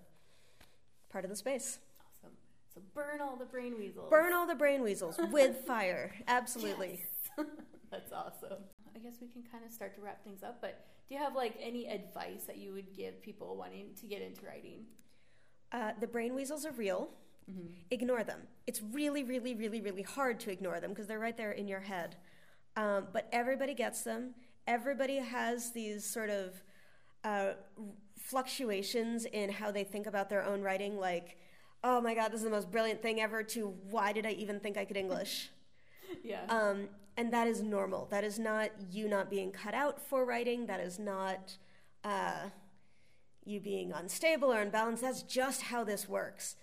part 1.11 1.25
of 1.25 1.31
the 1.31 1.37
space. 1.37 1.81
Awesome. 2.01 2.37
So 2.73 2.81
burn 2.95 3.21
all 3.21 3.35
the 3.37 3.45
brain 3.45 3.77
weasels. 3.77 4.09
Burn 4.09 4.33
all 4.33 4.47
the 4.47 4.55
brain 4.55 4.83
weasels 4.83 5.19
with 5.33 5.57
fire. 5.67 6.15
Absolutely. 6.29 7.03
That's 7.91 8.13
awesome. 8.13 8.63
I 8.95 8.99
guess 8.99 9.15
we 9.21 9.29
can 9.29 9.43
kind 9.51 9.65
of 9.65 9.73
start 9.73 9.95
to 9.97 10.01
wrap 10.01 10.23
things 10.25 10.43
up, 10.43 10.61
but 10.61 10.85
do 11.09 11.15
you 11.15 11.21
have 11.21 11.35
like 11.35 11.57
any 11.61 11.89
advice 11.89 12.45
that 12.47 12.59
you 12.59 12.73
would 12.73 12.95
give 12.95 13.21
people 13.23 13.57
wanting 13.57 13.91
to 14.01 14.07
get 14.07 14.23
into 14.23 14.45
writing? 14.47 14.85
Uh, 15.71 15.93
the 16.01 16.07
brain 16.07 16.35
weasels 16.35 16.67
are 16.67 16.73
real. 16.73 17.11
Ignore 17.91 18.25
them. 18.25 18.41
It's 18.67 18.81
really, 18.93 19.25
really, 19.25 19.55
really, 19.55 19.81
really 19.81 20.03
hard 20.03 20.39
to 20.41 20.51
ignore 20.51 20.81
them 20.81 20.91
because 20.91 21.07
they're 21.07 21.19
right 21.19 21.37
there 21.37 21.53
in 21.53 21.67
your 21.67 21.81
head. 21.81 22.17
Um, 22.77 23.09
but 23.13 23.29
everybody 23.33 23.75
gets 23.75 24.03
them. 24.03 24.35
Everybody 24.67 25.17
has 25.17 25.73
these 25.73 26.05
sort 26.05 26.31
of 26.31 26.63
uh, 27.25 27.53
fluctuations 28.19 29.25
in 29.25 29.51
how 29.51 29.71
they 29.71 29.85
think 29.85 30.07
about 30.07 30.31
their 30.31 30.45
own 30.45 30.63
writing, 30.63 30.99
like, 30.99 31.37
oh 31.85 32.01
my 32.01 32.15
God, 32.15 32.29
this 32.29 32.39
is 32.39 32.45
the 32.45 32.51
most 32.51 32.71
brilliant 32.71 33.03
thing 33.03 33.21
ever, 33.21 33.43
to 33.43 33.75
why 33.91 34.13
did 34.13 34.25
I 34.25 34.31
even 34.31 34.61
think 34.61 34.77
I 34.77 34.85
could 34.85 34.97
English? 34.97 35.51
Yeah. 36.23 36.43
Um, 36.51 36.89
and 37.17 37.33
that 37.33 37.47
is 37.47 37.63
normal. 37.63 38.07
That 38.11 38.25
is 38.25 38.39
not 38.39 38.71
you 38.91 39.09
not 39.09 39.31
being 39.31 39.53
cut 39.53 39.75
out 39.75 40.01
for 40.01 40.25
writing. 40.25 40.67
That 40.67 40.81
is 40.81 40.99
not 40.99 41.57
uh, 42.05 42.49
you 43.45 43.61
being 43.61 43.93
unstable 43.93 44.53
or 44.53 44.61
unbalanced. 44.61 45.03
That's 45.03 45.23
just 45.23 45.63
how 45.63 45.85
this 45.85 46.09
works. 46.09 46.57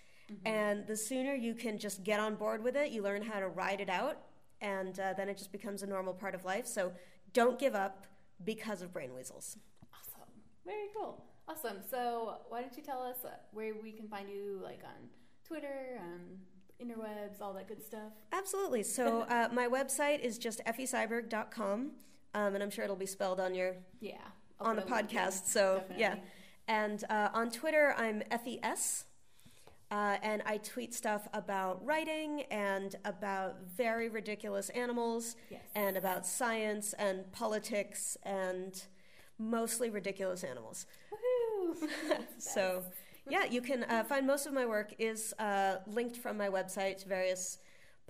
And 0.44 0.86
the 0.86 0.96
sooner 0.96 1.34
you 1.34 1.54
can 1.54 1.76
just 1.76 2.04
get 2.04 2.20
on 2.20 2.36
board 2.36 2.62
with 2.62 2.76
it, 2.76 2.92
you 2.92 3.02
learn 3.02 3.22
how 3.22 3.40
to 3.40 3.48
ride 3.48 3.80
it 3.80 3.88
out, 3.88 4.18
and 4.60 4.98
uh, 5.00 5.12
then 5.14 5.28
it 5.28 5.36
just 5.36 5.50
becomes 5.50 5.82
a 5.82 5.86
normal 5.86 6.14
part 6.14 6.36
of 6.36 6.44
life. 6.44 6.68
So 6.68 6.92
don't 7.32 7.58
give 7.58 7.74
up 7.74 8.06
because 8.44 8.80
of 8.80 8.92
brain 8.92 9.14
weasels. 9.14 9.58
Awesome. 9.92 10.28
Very 10.64 10.86
cool. 10.96 11.24
Awesome. 11.48 11.78
So, 11.90 12.36
why 12.48 12.60
don't 12.60 12.76
you 12.76 12.82
tell 12.82 13.02
us 13.02 13.16
where 13.52 13.74
we 13.82 13.90
can 13.90 14.06
find 14.06 14.28
you, 14.28 14.60
like 14.62 14.82
on 14.84 15.08
Twitter, 15.44 15.98
um, 16.00 16.38
interwebs, 16.82 17.40
all 17.40 17.52
that 17.54 17.68
good 17.68 17.82
stuff? 17.84 18.12
Absolutely. 18.32 18.82
So 18.82 19.20
uh, 19.28 19.48
my 19.52 19.66
website 19.68 20.20
is 20.20 20.38
just 20.38 20.60
effieseiberg.com, 20.66 21.90
um, 22.34 22.54
and 22.54 22.62
I'm 22.62 22.70
sure 22.70 22.84
it'll 22.84 22.96
be 22.96 23.06
spelled 23.06 23.40
on 23.40 23.54
your 23.54 23.76
Yeah. 24.00 24.16
I'll 24.60 24.68
on 24.68 24.76
the 24.76 24.82
put 24.82 24.90
link 24.92 25.12
in. 25.12 25.18
podcast. 25.18 25.46
So 25.46 25.82
yeah, 25.96 26.16
and 26.68 27.02
uh, 27.10 27.28
on 27.32 27.50
Twitter 27.50 27.94
I'm 27.96 28.22
Effie 28.30 28.58
S. 28.62 29.04
Uh, 29.92 30.18
and 30.22 30.40
I 30.46 30.58
tweet 30.58 30.94
stuff 30.94 31.26
about 31.34 31.84
writing 31.84 32.42
and 32.52 32.94
about 33.04 33.56
very 33.76 34.08
ridiculous 34.08 34.68
animals 34.68 35.34
Yes. 35.50 35.62
and 35.74 35.96
about 35.96 36.24
science 36.24 36.92
and 36.92 37.32
politics 37.32 38.16
and 38.22 38.80
mostly 39.36 39.90
ridiculous 39.90 40.44
animals. 40.44 40.86
Woohoo! 41.12 41.88
So, 42.38 42.84
yeah, 43.28 43.44
you 43.44 43.60
can 43.60 43.84
uh, 43.84 44.04
find 44.04 44.26
most 44.26 44.46
of 44.46 44.52
my 44.52 44.66
work 44.66 44.94
is 44.98 45.34
uh, 45.38 45.76
linked 45.86 46.16
from 46.16 46.36
my 46.36 46.48
website 46.48 46.98
to 46.98 47.08
various 47.08 47.58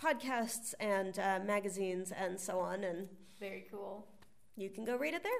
podcasts 0.00 0.74
and 0.80 1.18
uh, 1.18 1.40
magazines 1.44 2.12
and 2.12 2.38
so 2.38 2.58
on, 2.60 2.84
and 2.84 3.08
Very 3.38 3.66
cool. 3.70 4.06
you 4.56 4.70
can 4.70 4.84
go 4.84 4.96
read 4.96 5.14
it 5.14 5.22
there. 5.22 5.32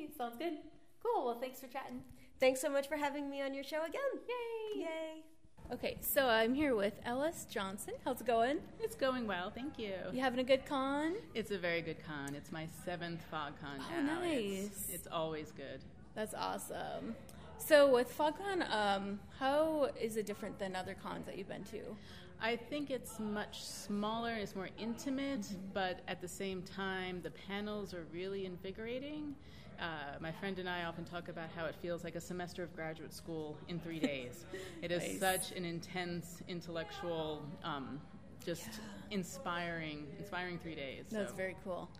Yay! 0.00 0.08
Sounds 0.16 0.36
good. 0.36 0.54
Cool. 1.02 1.26
Well, 1.26 1.38
thanks 1.40 1.60
for 1.60 1.68
chatting. 1.68 2.02
Thanks 2.40 2.60
so 2.60 2.68
much 2.68 2.88
for 2.88 2.96
having 2.96 3.28
me 3.30 3.40
on 3.42 3.54
your 3.54 3.64
show 3.64 3.84
again. 3.84 4.00
Yay! 4.28 4.82
Yay! 4.82 5.22
Okay, 5.70 5.98
so 6.00 6.26
I'm 6.26 6.54
here 6.54 6.74
with 6.74 6.94
LS 7.04 7.44
Johnson. 7.44 7.92
How's 8.04 8.22
it 8.22 8.26
going? 8.26 8.58
It's 8.80 8.94
going 8.96 9.26
well, 9.26 9.50
thank 9.50 9.78
you. 9.78 9.92
You 10.14 10.20
having 10.22 10.38
a 10.40 10.44
good 10.44 10.64
con? 10.64 11.14
It's 11.34 11.50
a 11.50 11.58
very 11.58 11.82
good 11.82 11.98
con. 12.06 12.34
It's 12.34 12.50
my 12.50 12.66
seventh 12.86 13.20
FogCon 13.30 13.78
Oh, 13.78 14.00
now. 14.02 14.20
nice. 14.20 14.66
It's, 14.66 14.88
it's 14.88 15.08
always 15.12 15.50
good. 15.52 15.80
That's 16.14 16.32
awesome. 16.32 17.14
So 17.58 17.92
with 17.92 18.16
FogCon, 18.16 18.70
um, 18.70 19.20
how 19.38 19.90
is 20.00 20.16
it 20.16 20.26
different 20.26 20.58
than 20.58 20.74
other 20.74 20.94
cons 20.94 21.26
that 21.26 21.36
you've 21.36 21.48
been 21.48 21.64
to? 21.64 21.96
I 22.40 22.56
think 22.56 22.90
it's 22.90 23.18
much 23.18 23.64
smaller, 23.64 24.34
it's 24.34 24.54
more 24.54 24.68
intimate, 24.78 25.46
but 25.74 26.00
at 26.06 26.20
the 26.20 26.28
same 26.28 26.62
time, 26.62 27.20
the 27.22 27.30
panels 27.30 27.92
are 27.94 28.06
really 28.12 28.46
invigorating. 28.46 29.34
Uh, 29.80 30.18
my 30.20 30.32
friend 30.32 30.58
and 30.58 30.68
I 30.68 30.84
often 30.84 31.04
talk 31.04 31.28
about 31.28 31.48
how 31.54 31.66
it 31.66 31.74
feels 31.74 32.04
like 32.04 32.14
a 32.14 32.20
semester 32.20 32.62
of 32.62 32.74
graduate 32.74 33.12
school 33.12 33.56
in 33.68 33.78
three 33.80 33.98
days. 33.98 34.44
it 34.82 34.90
is 34.90 35.02
Nice. 35.02 35.20
such 35.20 35.56
an 35.56 35.64
intense, 35.64 36.42
intellectual, 36.48 37.44
um, 37.64 38.00
just 38.44 38.68
inspiring, 39.10 40.06
inspiring 40.18 40.58
three 40.58 40.74
days. 40.74 41.06
That's 41.10 41.30
so. 41.30 41.36
very 41.36 41.56
cool. 41.64 41.90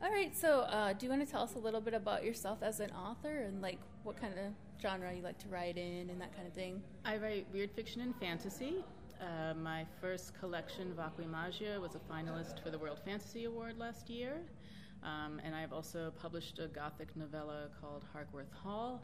All 0.00 0.10
right, 0.12 0.36
so 0.36 0.60
uh, 0.60 0.92
do 0.92 1.06
you 1.06 1.10
want 1.10 1.26
to 1.26 1.30
tell 1.30 1.42
us 1.42 1.56
a 1.56 1.58
little 1.58 1.80
bit 1.80 1.92
about 1.92 2.24
yourself 2.24 2.58
as 2.62 2.78
an 2.78 2.90
author 2.92 3.38
and 3.40 3.60
like 3.60 3.78
what 4.04 4.16
kind 4.20 4.32
of 4.34 4.52
genre 4.80 5.12
you 5.12 5.22
like 5.22 5.38
to 5.38 5.48
write 5.48 5.76
in 5.76 6.08
and 6.08 6.20
that 6.20 6.32
kind 6.36 6.46
of 6.46 6.54
thing? 6.54 6.80
I 7.04 7.16
write 7.16 7.48
weird 7.52 7.72
fiction 7.72 8.02
and 8.02 8.14
fantasy. 8.16 8.84
Uh, 9.20 9.54
my 9.54 9.84
first 10.00 10.38
collection, 10.38 10.94
Vacui 10.96 11.28
Magia, 11.28 11.80
was 11.80 11.96
a 11.96 11.98
finalist 11.98 12.62
for 12.62 12.70
the 12.70 12.78
World 12.78 13.00
Fantasy 13.04 13.44
Award 13.44 13.76
last 13.76 14.08
year. 14.08 14.34
Um, 15.02 15.40
and 15.44 15.52
I've 15.52 15.72
also 15.72 16.12
published 16.22 16.60
a 16.60 16.68
gothic 16.68 17.16
novella 17.16 17.66
called 17.80 18.04
Harkworth 18.12 18.52
Hall. 18.52 19.02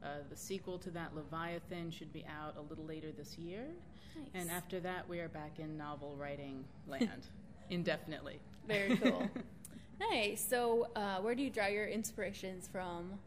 Uh, 0.00 0.18
the 0.30 0.36
sequel 0.36 0.78
to 0.78 0.90
that, 0.90 1.16
Leviathan, 1.16 1.90
should 1.90 2.12
be 2.12 2.24
out 2.26 2.56
a 2.56 2.62
little 2.62 2.84
later 2.84 3.10
this 3.10 3.36
year. 3.36 3.66
Nice. 4.14 4.28
And 4.34 4.50
after 4.50 4.78
that, 4.78 5.08
we 5.08 5.18
are 5.18 5.28
back 5.28 5.58
in 5.58 5.76
novel 5.76 6.14
writing 6.16 6.64
land 6.86 7.26
indefinitely. 7.70 8.38
Very 8.68 8.96
cool. 8.96 9.28
nice. 9.98 10.44
So 10.48 10.88
uh, 10.96 11.18
where 11.18 11.34
do 11.34 11.42
you 11.42 11.50
draw 11.50 11.66
your 11.66 11.86
inspirations 11.86 12.68
from? 12.70 13.18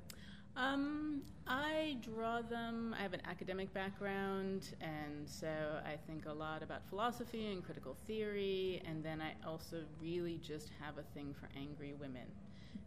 Um, 0.56 1.22
I 1.48 1.98
draw 2.02 2.42
them. 2.42 2.94
I 2.98 3.02
have 3.02 3.14
an 3.14 3.22
academic 3.26 3.74
background, 3.74 4.76
and 4.82 5.28
so 5.28 5.48
I 5.86 5.96
think 6.06 6.26
a 6.26 6.34
lot 6.34 6.64
about 6.64 6.88
philosophy 6.90 7.52
and 7.52 7.64
critical 7.64 7.96
theory. 8.06 8.82
And 8.86 9.04
then 9.04 9.22
I 9.22 9.34
also 9.48 9.84
really 10.02 10.38
just 10.38 10.70
have 10.82 10.98
a 10.98 11.04
thing 11.14 11.34
for 11.40 11.50
angry 11.58 11.94
women, 12.00 12.28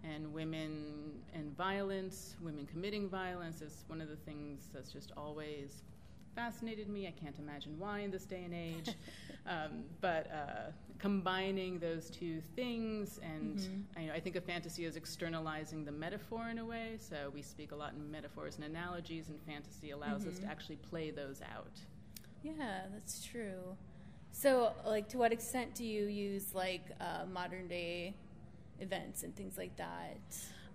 and 0.05 0.33
women 0.33 1.12
and 1.35 1.57
violence. 1.57 2.37
Women 2.42 2.66
committing 2.66 3.09
violence 3.09 3.62
is 3.62 3.85
one 3.87 4.01
of 4.01 4.09
the 4.09 4.16
things 4.16 4.68
that's 4.73 4.92
just 4.92 5.12
always 5.16 5.83
fascinated 6.35 6.88
me. 6.88 7.07
I 7.07 7.12
can't 7.12 7.38
imagine 7.38 7.79
why 7.79 8.01
in 8.01 8.11
this 8.11 8.25
day 8.25 8.42
and 8.45 8.55
age. 8.55 8.95
um, 9.47 9.85
but 10.01 10.31
uh, 10.31 10.71
combining 10.99 11.79
those 11.79 12.11
two 12.11 12.40
things, 12.55 13.18
and 13.23 13.87
I, 13.97 14.05
know, 14.05 14.12
I 14.12 14.21
think 14.21 14.37
of 14.37 14.45
fantasy 14.45 14.85
as 14.85 14.97
externalizing 14.97 15.85
the 15.85 15.92
metaphor 15.92 16.49
in 16.49 16.59
a 16.59 16.64
way. 16.64 16.97
So 16.99 17.31
we 17.35 17.42
speak 17.42 17.73
a 17.73 17.77
lot 17.77 17.92
in 17.95 18.11
metaphors 18.11 18.57
and 18.57 18.64
analogies, 18.64 19.29
and 19.29 19.40
fantasy 19.42 19.90
allows 19.90 20.27
us 20.27 20.38
to 20.38 20.47
actually 20.47 20.77
play 20.77 21.11
those 21.11 21.40
out. 21.55 21.79
Yeah, 22.42 22.83
that's 22.92 23.25
true. 23.25 23.77
So, 24.33 24.73
like, 24.87 25.09
to 25.11 25.18
what 25.18 25.33
extent 25.33 25.75
do 25.75 25.85
you 25.85 26.07
use 26.07 26.55
like 26.55 26.83
uh, 27.01 27.27
modern 27.31 27.68
day 27.68 28.14
events 28.81 29.23
and 29.23 29.37
things 29.37 29.57
like 29.59 29.77
that? 29.77 30.18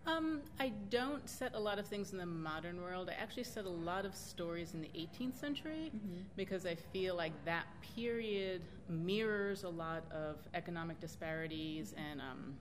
Um, 0.07 0.39
I 0.57 0.71
don't 0.89 1.27
set 1.29 1.53
a 1.53 1.59
lot 1.59 1.79
of 1.79 1.85
things 1.85 2.13
in 2.13 2.17
the 2.17 2.25
modern 2.25 2.81
world. 2.81 3.09
I 3.09 3.21
actually 3.21 3.43
set 3.43 3.65
a 3.65 3.69
lot 3.69 4.05
of 4.05 4.15
stories 4.15 4.73
in 4.73 4.81
the 4.81 4.89
18th 4.95 5.37
century 5.37 5.91
because 6.37 6.65
I 6.65 6.75
feel 6.75 7.15
like 7.15 7.33
that 7.43 7.65
period 7.95 8.61
mirrors 8.87 9.63
a 9.65 9.69
lot 9.69 10.09
of 10.09 10.37
economic 10.53 11.01
disparities 11.01 11.93
and 11.97 12.21
um, 12.21 12.55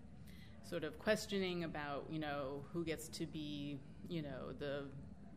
sort 0.68 0.82
of 0.82 0.98
questioning 0.98 1.62
about, 1.62 2.04
you 2.10 2.18
know, 2.18 2.64
who 2.72 2.84
gets 2.84 3.06
to 3.10 3.26
be, 3.26 3.78
you 4.08 4.22
know, 4.22 4.50
the 4.58 4.82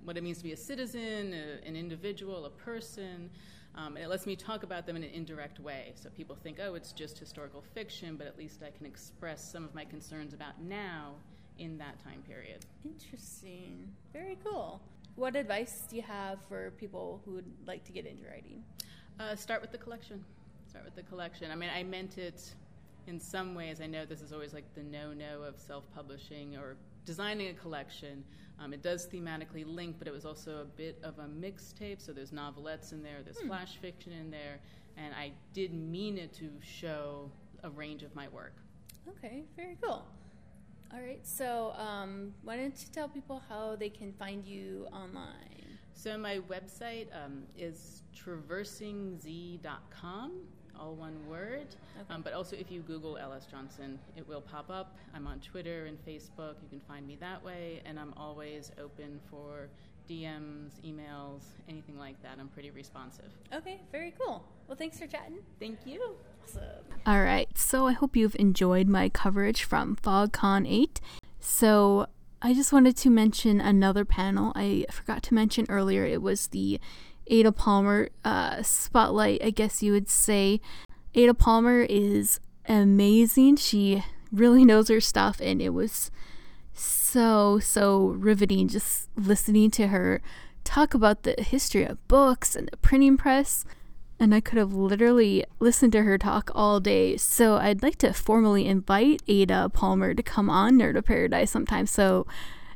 what 0.04 0.18
it 0.18 0.24
means 0.24 0.40
to 0.40 0.44
be 0.46 0.54
a 0.54 0.58
citizen, 0.58 1.34
a, 1.34 1.68
an 1.68 1.76
individual, 1.76 2.46
a 2.46 2.50
person. 2.50 3.30
Um, 3.76 3.98
and 3.98 4.04
it 4.04 4.08
lets 4.08 4.26
me 4.26 4.36
talk 4.36 4.64
about 4.64 4.88
them 4.88 4.96
in 4.96 5.04
an 5.04 5.12
indirect 5.12 5.60
way. 5.60 5.92
So 5.94 6.10
people 6.10 6.36
think, 6.36 6.58
oh, 6.60 6.74
it's 6.74 6.92
just 6.92 7.20
historical 7.20 7.62
fiction, 7.62 8.16
but 8.16 8.26
at 8.26 8.36
least 8.36 8.64
I 8.66 8.76
can 8.76 8.88
express 8.88 9.52
some 9.52 9.64
of 9.64 9.76
my 9.76 9.86
concerns 9.86 10.34
about 10.34 10.60
now 10.60 11.14
in 11.60 11.78
that 11.78 12.04
time 12.04 12.24
period. 12.28 12.66
Interesting. 12.86 13.92
Very 14.14 14.38
cool. 14.44 14.82
What 15.16 15.36
advice 15.36 15.84
do 15.90 15.98
you 15.98 16.02
have 16.04 16.40
for 16.48 16.72
people 16.72 17.22
who 17.26 17.32
would 17.32 17.52
like 17.68 17.84
to 17.86 17.92
get 17.92 18.06
into 18.06 18.24
writing? 18.26 18.64
Uh, 19.20 19.36
start 19.36 19.62
with 19.62 19.72
the 19.72 19.78
collection. 19.78 20.24
Start 20.68 20.86
with 20.86 20.96
the 20.96 21.04
collection. 21.04 21.52
I 21.52 21.56
mean, 21.56 21.70
I 21.76 21.84
meant 21.84 22.18
it 22.18 22.42
in 23.08 23.20
some 23.20 23.54
ways. 23.56 23.82
I 23.82 23.88
know 23.88 24.06
this 24.06 24.22
is 24.22 24.32
always 24.32 24.54
like 24.54 24.74
the 24.76 24.84
no 24.84 25.14
no 25.14 25.44
of 25.44 25.60
self 25.60 25.84
publishing 25.94 26.56
or 26.56 26.78
designing 27.06 27.50
a 27.50 27.54
collection. 27.54 28.24
Um, 28.60 28.74
it 28.74 28.82
does 28.82 29.08
thematically 29.08 29.66
link, 29.66 29.96
but 30.00 30.08
it 30.08 30.12
was 30.12 30.26
also 30.26 30.62
a 30.62 30.66
bit 30.66 31.00
of 31.04 31.18
a 31.20 31.24
mixtape. 31.24 32.02
So 32.02 32.12
there's 32.12 32.32
novelettes 32.32 32.92
in 32.92 33.02
there, 33.04 33.18
there's 33.24 33.40
flash 33.42 33.78
fiction 33.78 34.12
in 34.12 34.30
there, 34.30 34.60
and 34.98 35.14
I 35.14 35.32
did 35.54 35.74
mean 35.74 36.18
it 36.18 36.34
to 36.36 36.50
show 36.62 37.32
a 37.64 37.70
range 37.70 38.04
of 38.04 38.14
my 38.16 38.28
work. 38.30 38.54
Okay, 39.08 39.44
very 39.56 39.78
cool. 39.82 40.06
All 40.92 41.00
right, 41.00 41.20
so 41.22 41.76
um, 41.78 42.34
why 42.44 42.58
don't 42.58 42.76
you 42.82 42.88
tell 42.92 43.08
people 43.08 43.44
how 43.48 43.76
they 43.76 43.90
can 43.90 44.12
find 44.14 44.44
you 44.44 44.88
online? 44.92 45.78
So 45.94 46.18
my 46.18 46.40
website 46.50 47.10
um, 47.14 47.44
is 47.56 48.02
traversingz.com, 48.18 50.32
all 50.80 50.96
one 50.96 51.28
word. 51.28 51.68
Okay. 51.96 52.06
Um, 52.10 52.24
but 52.24 52.34
also, 52.34 52.56
if 52.56 52.72
you 52.72 52.82
Google 52.82 53.18
LS 53.18 53.46
Johnson, 53.46 54.00
it 54.16 54.28
will 54.28 54.42
pop 54.42 54.72
up. 54.72 54.98
I'm 55.14 55.28
on 55.28 55.40
Twitter 55.42 55.86
and 55.86 56.04
Facebook. 56.04 56.56
You 56.64 56.70
can 56.70 56.80
find 56.88 57.06
me 57.06 57.18
that 57.20 57.44
way, 57.44 57.84
and 57.86 58.00
I'm 58.00 58.16
always 58.18 58.72
open 58.82 59.20
for 59.30 59.70
DMs, 60.10 60.72
emails, 60.84 61.42
anything 61.68 61.98
like 61.98 62.22
that. 62.24 62.38
I'm 62.40 62.48
pretty 62.48 62.72
responsive. 62.72 63.30
Okay, 63.54 63.80
very 63.92 64.14
cool. 64.20 64.44
Well, 64.68 64.76
thanks 64.76 64.98
for 64.98 65.06
chatting. 65.06 65.38
Thank 65.60 65.86
you. 65.86 66.16
Awesome. 66.44 66.64
All 67.06 67.22
right, 67.22 67.48
so 67.56 67.86
I 67.86 67.94
hope 67.94 68.16
you've 68.16 68.36
enjoyed 68.40 68.88
my 68.88 69.10
coverage 69.10 69.64
from 69.64 69.96
FogCon 69.98 70.68
8. 70.68 71.00
So 71.40 72.08
I 72.42 72.54
just 72.56 72.74
wanted 72.74 72.98
to 72.98 73.10
mention 73.10 73.62
another 73.62 74.04
panel 74.04 74.52
I 74.56 74.86
forgot 74.92 75.22
to 75.24 75.34
mention 75.36 75.68
earlier. 75.70 76.06
It 76.06 76.24
was 76.24 76.48
the 76.48 76.80
Ada 77.28 77.52
Palmer 77.52 78.10
uh, 78.26 78.64
spotlight, 78.64 79.44
I 79.44 79.52
guess 79.52 79.84
you 79.84 79.92
would 79.92 80.10
say. 80.10 80.60
Ada 81.14 81.36
Palmer 81.36 81.82
is 81.82 82.40
amazing. 82.68 83.58
She 83.58 84.04
really 84.32 84.66
knows 84.66 84.88
her 84.88 85.02
stuff, 85.02 85.40
and 85.40 85.62
it 85.62 85.70
was 85.70 86.10
so, 86.80 87.60
so 87.60 88.08
riveting 88.08 88.68
just 88.68 89.10
listening 89.16 89.72
to 89.72 89.88
her 89.88 90.22
talk 90.64 90.94
about 90.94 91.24
the 91.24 91.36
history 91.38 91.84
of 91.84 92.08
books 92.08 92.56
and 92.56 92.70
the 92.72 92.78
printing 92.78 93.18
press. 93.18 93.66
And 94.20 94.36
I 94.36 94.42
could 94.42 94.58
have 94.58 94.74
literally 94.74 95.46
listened 95.60 95.94
to 95.94 96.04
her 96.04 96.18
talk 96.18 96.52
all 96.54 96.80
day. 96.80 97.18
So 97.18 97.56
I'd 97.56 97.82
like 97.82 97.98
to 98.00 98.14
formally 98.14 98.68
invite 98.68 99.24
Ada 99.28 99.70
Palmer 99.70 100.14
to 100.14 100.22
come 100.22 100.50
on 100.50 100.78
Nerd 100.78 100.98
of 100.98 101.06
Paradise 101.06 101.52
sometime. 101.52 101.86
So, 101.86 102.28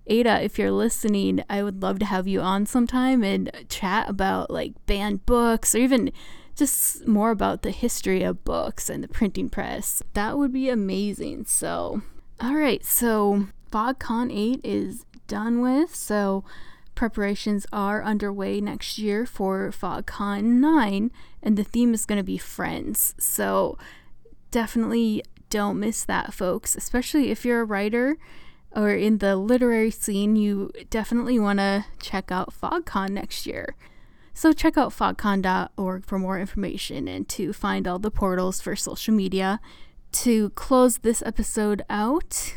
Ada, 0.07 0.41
if 0.41 0.57
you're 0.57 0.71
listening, 0.71 1.43
I 1.49 1.63
would 1.63 1.81
love 1.81 1.99
to 1.99 2.05
have 2.05 2.27
you 2.27 2.41
on 2.41 2.65
sometime 2.65 3.23
and 3.23 3.51
chat 3.69 4.09
about 4.09 4.49
like 4.49 4.73
banned 4.85 5.25
books 5.25 5.75
or 5.75 5.79
even 5.79 6.11
just 6.55 7.07
more 7.07 7.31
about 7.31 7.61
the 7.61 7.71
history 7.71 8.23
of 8.23 8.43
books 8.43 8.89
and 8.89 9.03
the 9.03 9.07
printing 9.07 9.49
press. 9.49 10.01
That 10.13 10.37
would 10.37 10.53
be 10.53 10.69
amazing. 10.69 11.45
So, 11.45 12.01
all 12.39 12.55
right. 12.55 12.83
So, 12.85 13.47
FogCon 13.73 14.31
8 14.31 14.61
is 14.63 15.03
done 15.25 15.59
with, 15.59 15.95
so 15.95 16.43
preparations 16.93 17.65
are 17.73 18.03
underway 18.03 18.61
next 18.61 18.99
year 18.99 19.25
for 19.25 19.71
FogCon 19.71 20.43
9, 20.43 21.11
and 21.41 21.57
the 21.57 21.63
theme 21.63 21.95
is 21.95 22.05
going 22.05 22.19
to 22.19 22.23
be 22.23 22.37
friends. 22.37 23.15
So 23.17 23.79
definitely 24.51 25.23
don't 25.49 25.79
miss 25.79 26.05
that, 26.05 26.35
folks, 26.35 26.75
especially 26.75 27.31
if 27.31 27.43
you're 27.43 27.61
a 27.61 27.65
writer 27.65 28.17
or 28.75 28.91
in 28.91 29.17
the 29.17 29.35
literary 29.35 29.89
scene, 29.89 30.35
you 30.35 30.71
definitely 30.91 31.39
want 31.39 31.57
to 31.57 31.85
check 31.99 32.31
out 32.31 32.53
FogCon 32.53 33.09
next 33.09 33.47
year. 33.47 33.75
So 34.35 34.53
check 34.53 34.77
out 34.77 34.91
fogcon.org 34.91 36.05
for 36.05 36.19
more 36.19 36.39
information 36.39 37.07
and 37.07 37.27
to 37.29 37.53
find 37.53 37.87
all 37.87 37.97
the 37.97 38.11
portals 38.11 38.61
for 38.61 38.75
social 38.75 39.15
media. 39.15 39.59
To 40.11 40.51
close 40.51 40.99
this 40.99 41.23
episode 41.25 41.81
out, 41.89 42.53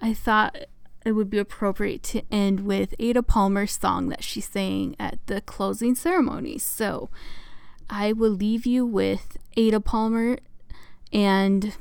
I 0.00 0.14
thought 0.14 0.56
it 1.04 1.12
would 1.12 1.30
be 1.30 1.38
appropriate 1.38 2.02
to 2.04 2.22
end 2.30 2.60
with 2.60 2.94
Ada 2.98 3.22
Palmer's 3.22 3.78
song 3.78 4.08
that 4.08 4.22
she 4.22 4.40
sang 4.40 4.96
at 4.98 5.18
the 5.26 5.40
closing 5.40 5.94
ceremony. 5.94 6.58
So 6.58 7.08
I 7.88 8.12
will 8.12 8.30
leave 8.30 8.66
you 8.66 8.84
with 8.84 9.36
Ada 9.56 9.80
Palmer, 9.80 10.38
and 11.12 11.74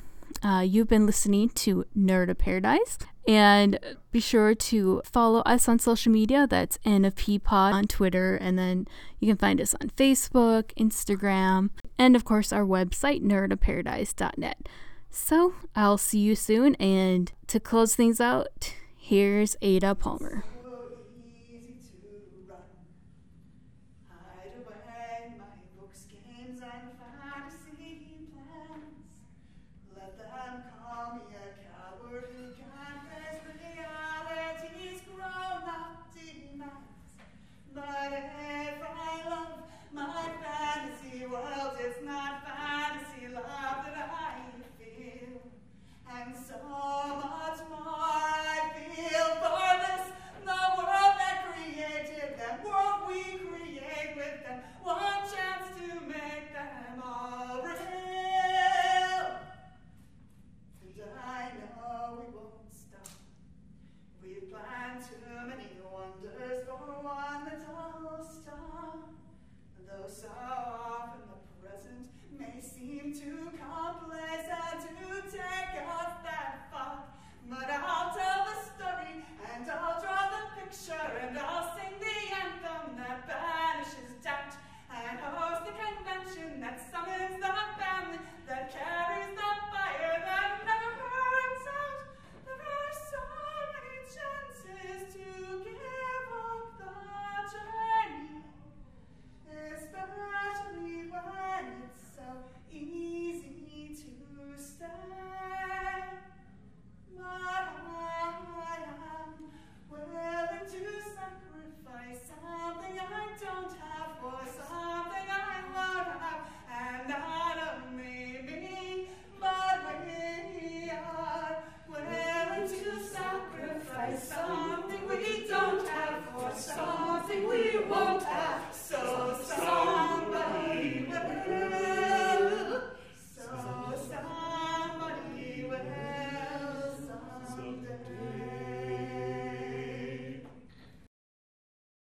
uh, 0.43 0.63
you've 0.65 0.87
been 0.87 1.05
listening 1.05 1.49
to 1.49 1.85
Nerd 1.97 2.29
of 2.29 2.37
Paradise. 2.37 2.97
And 3.27 3.77
be 4.13 4.21
sure 4.21 4.55
to 4.55 5.01
follow 5.03 5.41
us 5.41 5.67
on 5.67 5.79
social 5.79 6.13
media. 6.13 6.47
That's 6.49 6.77
NFP 6.85 7.43
Pod 7.43 7.73
on 7.73 7.83
Twitter. 7.83 8.37
And 8.37 8.57
then 8.57 8.87
you 9.19 9.27
can 9.27 9.35
find 9.35 9.59
us 9.59 9.75
on 9.81 9.89
Facebook, 9.97 10.71
Instagram, 10.79 11.71
and 11.99 12.15
of 12.15 12.23
course 12.23 12.53
our 12.53 12.63
website, 12.63 13.21
nerdofparadise.net. 13.21 14.69
So 15.09 15.53
I'll 15.75 15.97
see 15.97 16.19
you 16.19 16.35
soon. 16.35 16.75
And 16.75 17.31
to 17.47 17.59
close 17.59 17.95
things 17.95 18.21
out, 18.21 18.73
here's 18.97 19.55
Ada 19.61 19.95
Palmer. 19.95 20.43